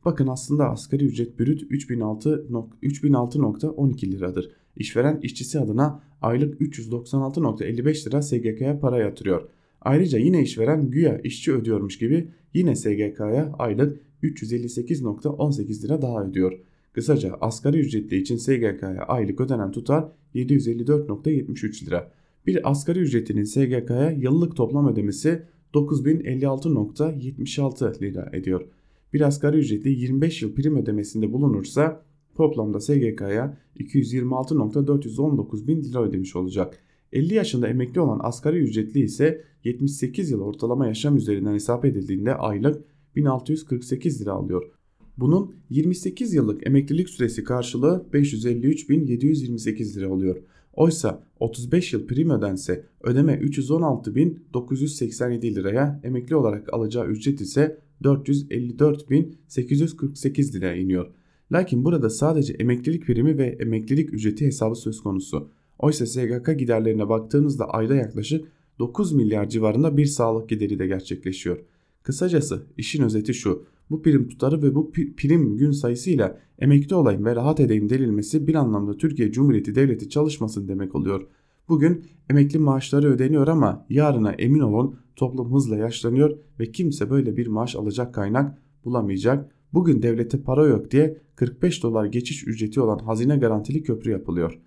[0.05, 4.51] Bakın aslında asgari ücret brüt 3006.12 liradır.
[4.75, 9.49] İşveren işçisi adına aylık 396.55 lira SGK'ya para yatırıyor.
[9.81, 16.59] Ayrıca yine işveren güya işçi ödüyormuş gibi yine SGK'ya aylık 358.18 lira daha ödüyor.
[16.93, 22.18] Kısaca asgari ücretli için SGK'ya aylık ödenen tutar 754.73 lira.
[22.47, 28.65] Bir asgari ücretlinin SGK'ya yıllık toplam ödemesi 9056.76 lira ediyor.
[29.13, 32.03] Bir asgari ücretli 25 yıl prim ödemesinde bulunursa
[32.35, 36.79] toplamda SGK'ya 226.419 bin lira ödemiş olacak.
[37.13, 42.83] 50 yaşında emekli olan asgari ücretli ise 78 yıl ortalama yaşam üzerinden hesap edildiğinde aylık
[43.15, 44.71] 1648 lira alıyor.
[45.17, 50.37] Bunun 28 yıllık emeklilik süresi karşılığı 553.728 lira oluyor.
[50.79, 60.75] Oysa 35 yıl prim ödense ödeme 316.987 liraya emekli olarak alacağı ücret ise 454.848 liraya
[60.75, 61.11] iniyor.
[61.51, 65.49] Lakin burada sadece emeklilik primi ve emeklilik ücreti hesabı söz konusu.
[65.79, 68.45] Oysa SGK giderlerine baktığınızda ayda yaklaşık
[68.79, 71.57] 9 milyar civarında bir sağlık gideri de gerçekleşiyor.
[72.03, 73.65] Kısacası işin özeti şu.
[73.89, 78.55] Bu prim tutarı ve bu prim gün sayısıyla emekli olayım ve rahat edeyim denilmesi bir
[78.55, 81.27] anlamda Türkiye Cumhuriyeti Devleti çalışmasın demek oluyor.
[81.69, 87.47] Bugün emekli maaşları ödeniyor ama yarına emin olun toplum hızla yaşlanıyor ve kimse böyle bir
[87.47, 89.51] maaş alacak kaynak bulamayacak.
[89.73, 94.59] Bugün devlete para yok diye 45 dolar geçiş ücreti olan hazine garantili köprü yapılıyor.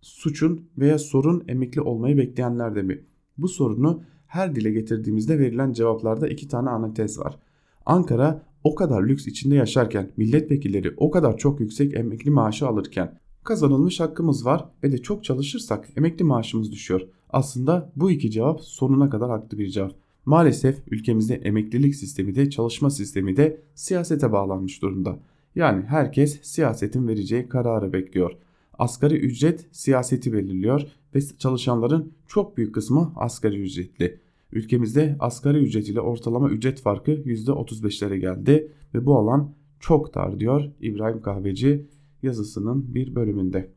[0.00, 3.04] Suçun veya sorun emekli olmayı bekleyenlerde mi?
[3.38, 7.38] Bu sorunu her dile getirdiğimizde verilen cevaplarda iki tane ana tez var.
[7.86, 14.00] Ankara o kadar lüks içinde yaşarken milletvekilleri o kadar çok yüksek emekli maaşı alırken kazanılmış
[14.00, 17.08] hakkımız var ve de çok çalışırsak emekli maaşımız düşüyor.
[17.30, 19.92] Aslında bu iki cevap sonuna kadar haklı bir cevap.
[20.24, 25.18] Maalesef ülkemizde emeklilik sistemi de çalışma sistemi de siyasete bağlanmış durumda.
[25.54, 28.32] Yani herkes siyasetin vereceği kararı bekliyor.
[28.78, 30.82] Asgari ücret siyaseti belirliyor
[31.14, 34.20] ve çalışanların çok büyük kısmı asgari ücretli.
[34.52, 40.72] Ülkemizde asgari ücret ile ortalama ücret farkı %35'lere geldi ve bu alan çok dar diyor
[40.80, 41.86] İbrahim Kahveci
[42.22, 43.72] yazısının bir bölümünde.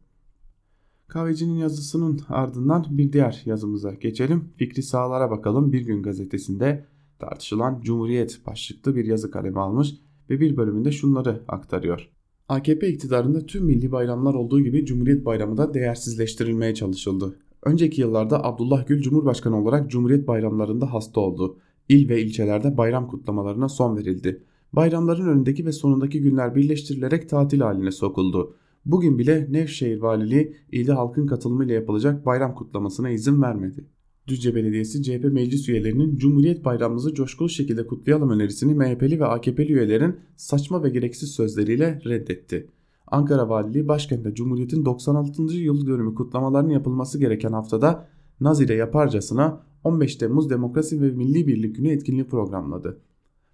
[1.07, 4.49] Kahvecinin yazısının ardından bir diğer yazımıza geçelim.
[4.57, 5.71] Fikri Sağlar'a bakalım.
[5.71, 6.85] Bir gün gazetesinde
[7.19, 9.95] tartışılan Cumhuriyet başlıklı bir yazı kalemi almış
[10.29, 12.09] ve bir bölümünde şunları aktarıyor.
[12.49, 17.39] AKP iktidarında tüm milli bayramlar olduğu gibi Cumhuriyet Bayramı da değersizleştirilmeye çalışıldı.
[17.63, 21.57] Önceki yıllarda Abdullah Gül Cumhurbaşkanı olarak Cumhuriyet bayramlarında hasta oldu.
[21.89, 24.43] İl ve ilçelerde bayram kutlamalarına son verildi.
[24.73, 28.55] Bayramların önündeki ve sonundaki günler birleştirilerek tatil haline sokuldu.
[28.85, 33.85] Bugün bile Nevşehir Valiliği ilde halkın katılımıyla yapılacak bayram kutlamasına izin vermedi.
[34.27, 40.15] Düzce Belediyesi CHP meclis üyelerinin Cumhuriyet Bayramımızı coşkulu şekilde kutlayalım önerisini MHP'li ve AKP'li üyelerin
[40.35, 42.67] saçma ve gereksiz sözleriyle reddetti.
[43.11, 45.41] Ankara Valiliği başkentte Cumhuriyet'in 96.
[45.41, 48.07] yıl dönümü kutlamalarının yapılması gereken haftada
[48.39, 53.01] Naz ile yaparcasına 15 Temmuz Demokrasi ve Milli Birlik Günü etkinliği programladı.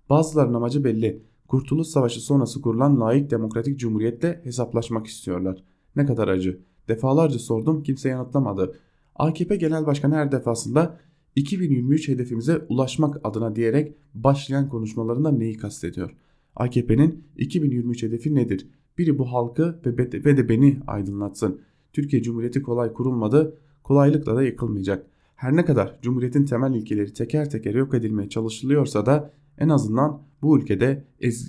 [0.10, 1.24] Bazılarının amacı belli.
[1.48, 5.64] Kurtuluş Savaşı sonrası kurulan layık demokratik cumhuriyetle hesaplaşmak istiyorlar.
[5.96, 6.60] Ne kadar acı.
[6.88, 8.76] Defalarca sordum kimse yanıtlamadı.
[9.16, 10.98] AKP Genel Başkanı her defasında
[11.36, 16.16] 2023 hedefimize ulaşmak adına diyerek başlayan konuşmalarında neyi kastediyor?
[16.56, 18.68] AKP'nin 2023 hedefi nedir?
[18.98, 21.62] Biri bu halkı ve de beni aydınlatsın.
[21.94, 25.08] Türkiye Cumhuriyeti kolay kurulmadı, kolaylıkla da yıkılmayacak.
[25.36, 30.60] Her ne kadar Cumhuriyet'in temel ilkeleri teker teker yok edilmeye çalışılıyorsa da En azından bu
[30.60, 31.04] ülkede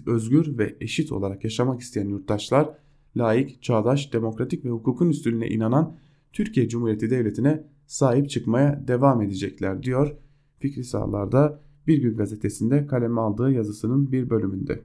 [0.06, 2.70] özgür ve eşit olarak yaşamak isteyen yurttaşlar
[3.16, 5.96] layık, çağdaş, demokratik ve hukukun üstünlüğüne inanan
[6.32, 10.16] Türkiye Cumhuriyeti Devleti'ne sahip çıkmaya devam edecekler diyor
[10.58, 14.80] Fikri Sağlar'da Bir Gün gazetesinde kaleme aldığı yazısının bir bölümünde.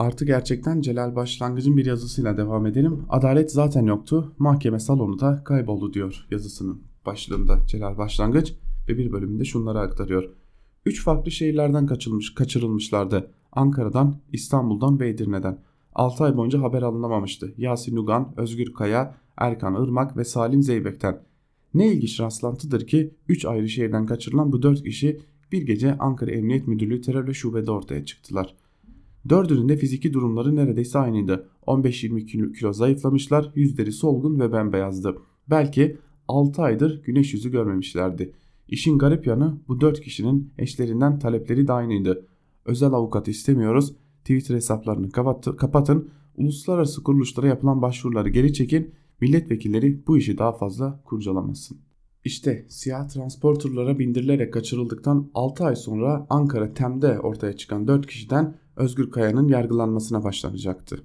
[0.00, 3.04] Artı gerçekten Celal Başlangıç'ın bir yazısıyla devam edelim.
[3.08, 8.54] Adalet zaten yoktu, mahkeme salonu da kayboldu diyor yazısının başlığında Celal Başlangıç
[8.88, 10.30] ve bir bölümünde şunları aktarıyor.
[10.86, 13.30] Üç farklı şehirlerden kaçılmış, kaçırılmışlardı.
[13.52, 15.58] Ankara'dan, İstanbul'dan ve Edirne'den.
[15.94, 17.54] 6 ay boyunca haber alınamamıştı.
[17.56, 21.22] Yasin Ugan, Özgür Kaya, Erkan Irmak ve Salim Zeybek'ten.
[21.74, 25.20] Ne ilginç rastlantıdır ki 3 ayrı şehirden kaçırılan bu 4 kişi
[25.52, 28.54] bir gece Ankara Emniyet Müdürlüğü terörle şubede ortaya çıktılar.
[29.28, 31.48] Dördünün de fiziki durumları neredeyse aynıydı.
[31.66, 35.16] 15-20 kilo zayıflamışlar, yüzleri solgun ve bembeyazdı.
[35.50, 35.96] Belki
[36.28, 38.32] 6 aydır güneş yüzü görmemişlerdi.
[38.68, 42.26] İşin garip yanı bu 4 kişinin eşlerinden talepleri de aynıydı.
[42.64, 45.10] Özel avukat istemiyoruz, Twitter hesaplarını
[45.56, 48.90] kapatın, uluslararası kuruluşlara yapılan başvuruları geri çekin,
[49.20, 51.78] milletvekilleri bu işi daha fazla kurcalamasın.
[52.24, 59.10] İşte siyah transporterlara bindirilerek kaçırıldıktan 6 ay sonra Ankara Tem'de ortaya çıkan 4 kişiden Özgür
[59.10, 61.04] Kaya'nın yargılanmasına başlanacaktı.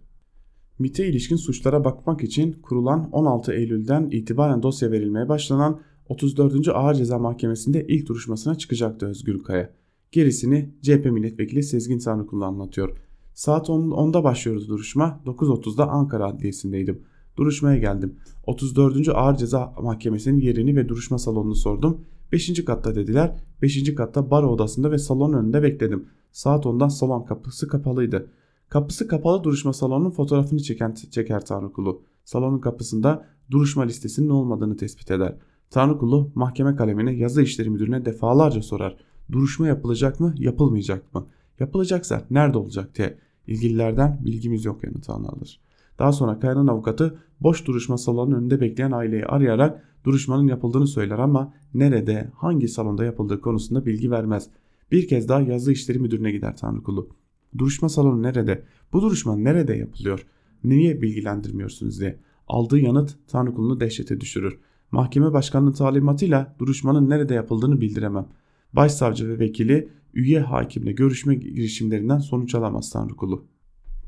[0.80, 6.68] MIT'e ilişkin suçlara bakmak için kurulan 16 Eylül'den itibaren dosya verilmeye başlanan 34.
[6.68, 9.74] Ağır Ceza Mahkemesi'nde ilk duruşmasına çıkacaktı Özgür Kaya.
[10.12, 12.98] Gerisini CHP milletvekili Sezgin Tanrıkulu anlatıyor.
[13.34, 15.22] Saat 10, 10'da başlıyoruz duruşma.
[15.26, 17.02] 9.30'da Ankara Adliyesi'ndeydim.
[17.38, 18.16] Duruşmaya geldim.
[18.46, 19.10] 34.
[19.10, 22.02] Ağır Ceza Mahkemesi'nin yerini ve duruşma salonunu sordum.
[22.32, 22.66] 5.
[22.66, 23.36] katta dediler.
[23.62, 23.96] 5.
[23.96, 26.06] katta bar odasında ve salon önünde bekledim.
[26.36, 28.30] Saat 10'da salon kapısı kapalıydı.
[28.70, 32.02] Kapısı kapalı duruşma salonunun fotoğrafını çeken çeker Tanrıkulu.
[32.26, 35.36] Salonun kapısında duruşma listesinin olmadığını tespit eder.
[35.70, 38.98] Tanrıkulu mahkeme kalemine yazı işleri müdürüne defalarca sorar.
[39.32, 41.28] Duruşma yapılacak mı yapılmayacak mı?
[41.60, 43.18] Yapılacaksa nerede olacak diye.
[43.48, 45.60] İlgililerden bilgimiz yok yanıtını alır.
[46.00, 51.54] Daha sonra Kaya'nın avukatı boş duruşma salonunun önünde bekleyen aileyi arayarak duruşmanın yapıldığını söyler ama
[51.74, 54.50] nerede, hangi salonda yapıldığı konusunda bilgi vermez.
[54.92, 57.10] Bir kez daha yazı işleri müdürüne gider Tanrıkulu.
[57.58, 58.64] Duruşma salonu nerede?
[58.94, 60.26] Bu duruşma nerede yapılıyor?
[60.64, 62.20] Niye bilgilendirmiyorsunuz diye.
[62.48, 64.58] Aldığı yanıt Tanrıkulu'nu dehşete düşürür.
[64.92, 68.28] Mahkeme başkanının talimatıyla duruşmanın nerede yapıldığını bildiremem.
[68.74, 73.46] Başsavcı ve vekili üye hakimle görüşme girişimlerinden sonuç alamaz Tanrıkulu.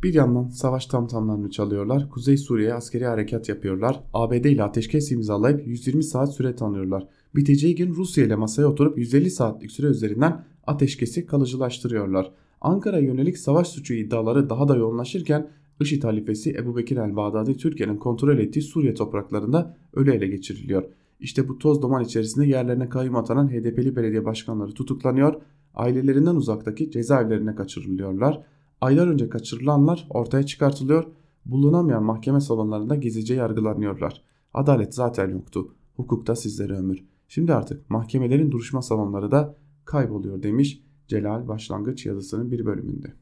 [0.04, 6.04] Bir yandan savaş tamtamlarını çalıyorlar, Kuzey Suriye'ye askeri harekat yapıyorlar, ABD ile ateşkes imzalayıp 120
[6.04, 7.08] saat süre tanıyorlar.
[7.36, 12.32] Biteceği gün Rusya ile masaya oturup 150 saatlik süre üzerinden ateşkesi kalıcılaştırıyorlar.
[12.62, 15.50] Ankara yönelik savaş suçu iddiaları daha da yoğunlaşırken
[15.82, 20.84] IŞİD halifesi Ebu Bekir el-Bağdadi Türkiye'nin kontrol ettiği Suriye topraklarında ölü ele geçiriliyor.
[21.20, 25.42] İşte bu toz duman içerisinde yerlerine kayyum atanan HDP'li belediye başkanları tutuklanıyor,
[25.76, 28.42] ailelerinden uzaktaki cezaevlerine kaçırılıyorlar.
[28.82, 31.04] Aylar önce kaçırılanlar ortaya çıkartılıyor,
[31.46, 34.22] bulunamayan mahkeme salonlarında gizlice yargılanıyorlar.
[34.54, 37.04] Adalet zaten yoktu, hukukta sizlere ömür.
[37.28, 39.56] Şimdi artık mahkemelerin duruşma salonları da
[39.88, 43.14] kayboluyor demiş Celal Başlangıç yazısının bir bölümünde.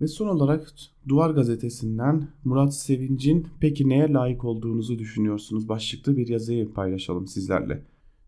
[0.00, 0.72] Ve son olarak
[1.08, 7.82] Duvar Gazetesi'nden Murat Sevinç'in peki neye layık olduğunuzu düşünüyorsunuz başlıklı bir yazıyı paylaşalım sizlerle.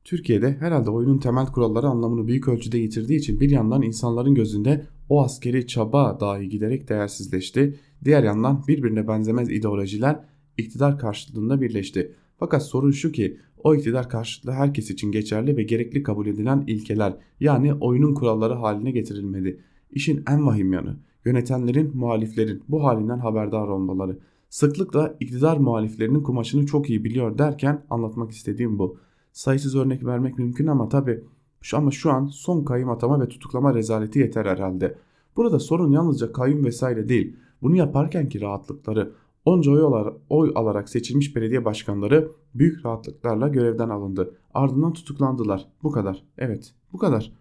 [0.05, 5.25] Türkiye'de herhalde oyunun temel kuralları anlamını büyük ölçüde yitirdiği için bir yandan insanların gözünde o
[5.25, 7.81] askeri çaba dahi giderek değersizleşti.
[8.05, 10.21] Diğer yandan birbirine benzemez ideolojiler
[10.59, 12.15] iktidar karşıtlığında birleşti.
[12.39, 17.17] Fakat sorun şu ki o iktidar karşıtlığı herkes için geçerli ve gerekli kabul edilen ilkeler
[17.41, 19.61] yani oyunun kuralları haline getirilmedi.
[19.91, 24.19] İşin en vahim yanı yönetenlerin muhaliflerin bu halinden haberdar olmaları.
[24.49, 28.99] Sıklıkla iktidar muhaliflerinin kumaşını çok iyi biliyor derken anlatmak istediğim bu.
[29.33, 31.25] Sayısız örnek vermek mümkün ama tabi
[31.73, 34.99] ama şu an son kayyum atama ve tutuklama rezaleti yeter herhalde.
[35.37, 37.37] Burada sorun yalnızca kayyum vesaire değil.
[37.63, 39.13] Bunu yaparken ki rahatlıkları
[39.45, 44.35] onca oy, oy alarak seçilmiş belediye başkanları büyük rahatlıklarla görevden alındı.
[44.55, 45.69] Ardından tutuklandılar.
[45.83, 46.25] Bu kadar.
[46.39, 47.33] Evet bu kadar.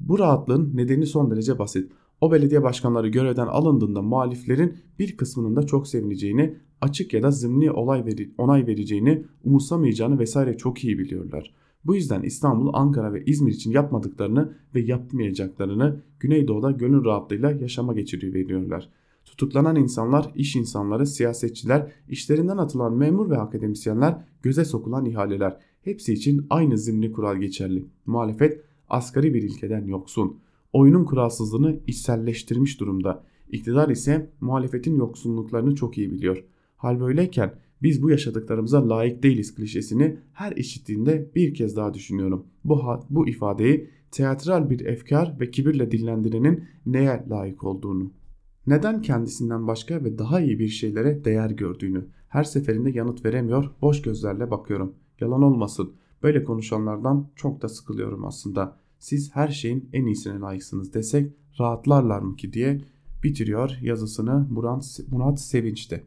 [0.00, 1.92] Bu rahatlığın nedeni son derece basit.
[2.20, 7.70] O belediye başkanları görevden alındığında muhaliflerin bir kısmının da çok sevineceğini, açık ya da zımni
[7.70, 11.54] olay veri, onay vereceğini, umursamayacağını vesaire çok iyi biliyorlar.
[11.84, 18.34] Bu yüzden İstanbul, Ankara ve İzmir için yapmadıklarını ve yapmayacaklarını Güneydoğu'da gönül rahatlığıyla yaşama geçiriyor
[18.34, 18.90] veriyorlar.
[19.36, 26.46] Tutuklanan insanlar, iş insanları, siyasetçiler, işlerinden atılan memur ve akademisyenler, göze sokulan ihaleler hepsi için
[26.50, 27.84] aynı zimni kural geçerli.
[28.06, 30.38] Muhalefet asgari bir ilkeden yoksun
[30.72, 33.24] oyunun kuralsızlığını içselleştirmiş durumda.
[33.50, 36.44] İktidar ise muhalefetin yoksunluklarını çok iyi biliyor.
[36.76, 42.46] Hal böyleyken biz bu yaşadıklarımıza layık değiliz klişesini her işittiğinde bir kez daha düşünüyorum.
[42.64, 48.10] Bu, bu ifadeyi teatral bir efkar ve kibirle dillendirenin neye layık olduğunu,
[48.66, 54.02] neden kendisinden başka ve daha iyi bir şeylere değer gördüğünü her seferinde yanıt veremiyor, boş
[54.02, 54.94] gözlerle bakıyorum.
[55.20, 55.92] Yalan olmasın,
[56.22, 58.76] böyle konuşanlardan çok da sıkılıyorum aslında.
[58.98, 62.80] Siz her şeyin en iyisine layıksınız desek rahatlarlar mı ki diye
[63.22, 66.04] bitiriyor yazısını Murat, Murat Sevinç'te.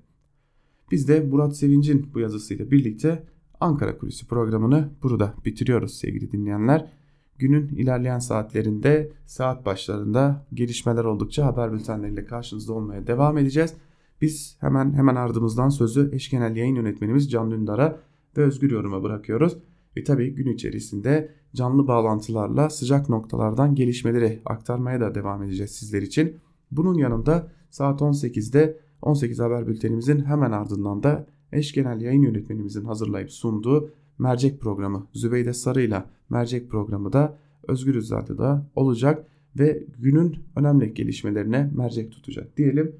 [0.91, 3.23] Biz de Murat Sevinç'in bu yazısıyla birlikte
[3.59, 6.91] Ankara Kulisi programını burada bitiriyoruz sevgili dinleyenler.
[7.39, 13.73] Günün ilerleyen saatlerinde saat başlarında gelişmeler oldukça haber bültenleriyle karşınızda olmaya devam edeceğiz.
[14.21, 17.99] Biz hemen hemen ardımızdan sözü eş genel yayın yönetmenimiz Can Dündar'a
[18.37, 19.57] ve Özgür Yorum'a bırakıyoruz.
[19.97, 26.37] Ve tabii gün içerisinde canlı bağlantılarla sıcak noktalardan gelişmeleri aktarmaya da devam edeceğiz sizler için.
[26.71, 33.31] Bunun yanında saat 18'de 18 haber bültenimizin hemen ardından da eş genel yayın yönetmenimizin hazırlayıp
[33.31, 37.37] sunduğu mercek programı Zübeyde Sarı ile mercek programı da
[37.67, 39.27] Özgür Radyo'da olacak
[39.59, 42.95] ve günün önemli gelişmelerine mercek tutacak diyelim.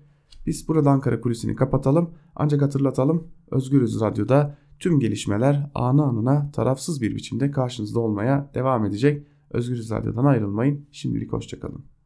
[0.45, 7.15] Biz burada Ankara kulisini kapatalım ancak hatırlatalım Özgürüz Radyo'da tüm gelişmeler anı anına tarafsız bir
[7.15, 9.27] biçimde karşınızda olmaya devam edecek.
[9.51, 10.85] Özgürüz Radyo'dan ayrılmayın.
[10.91, 11.96] Şimdilik hoşçakalın.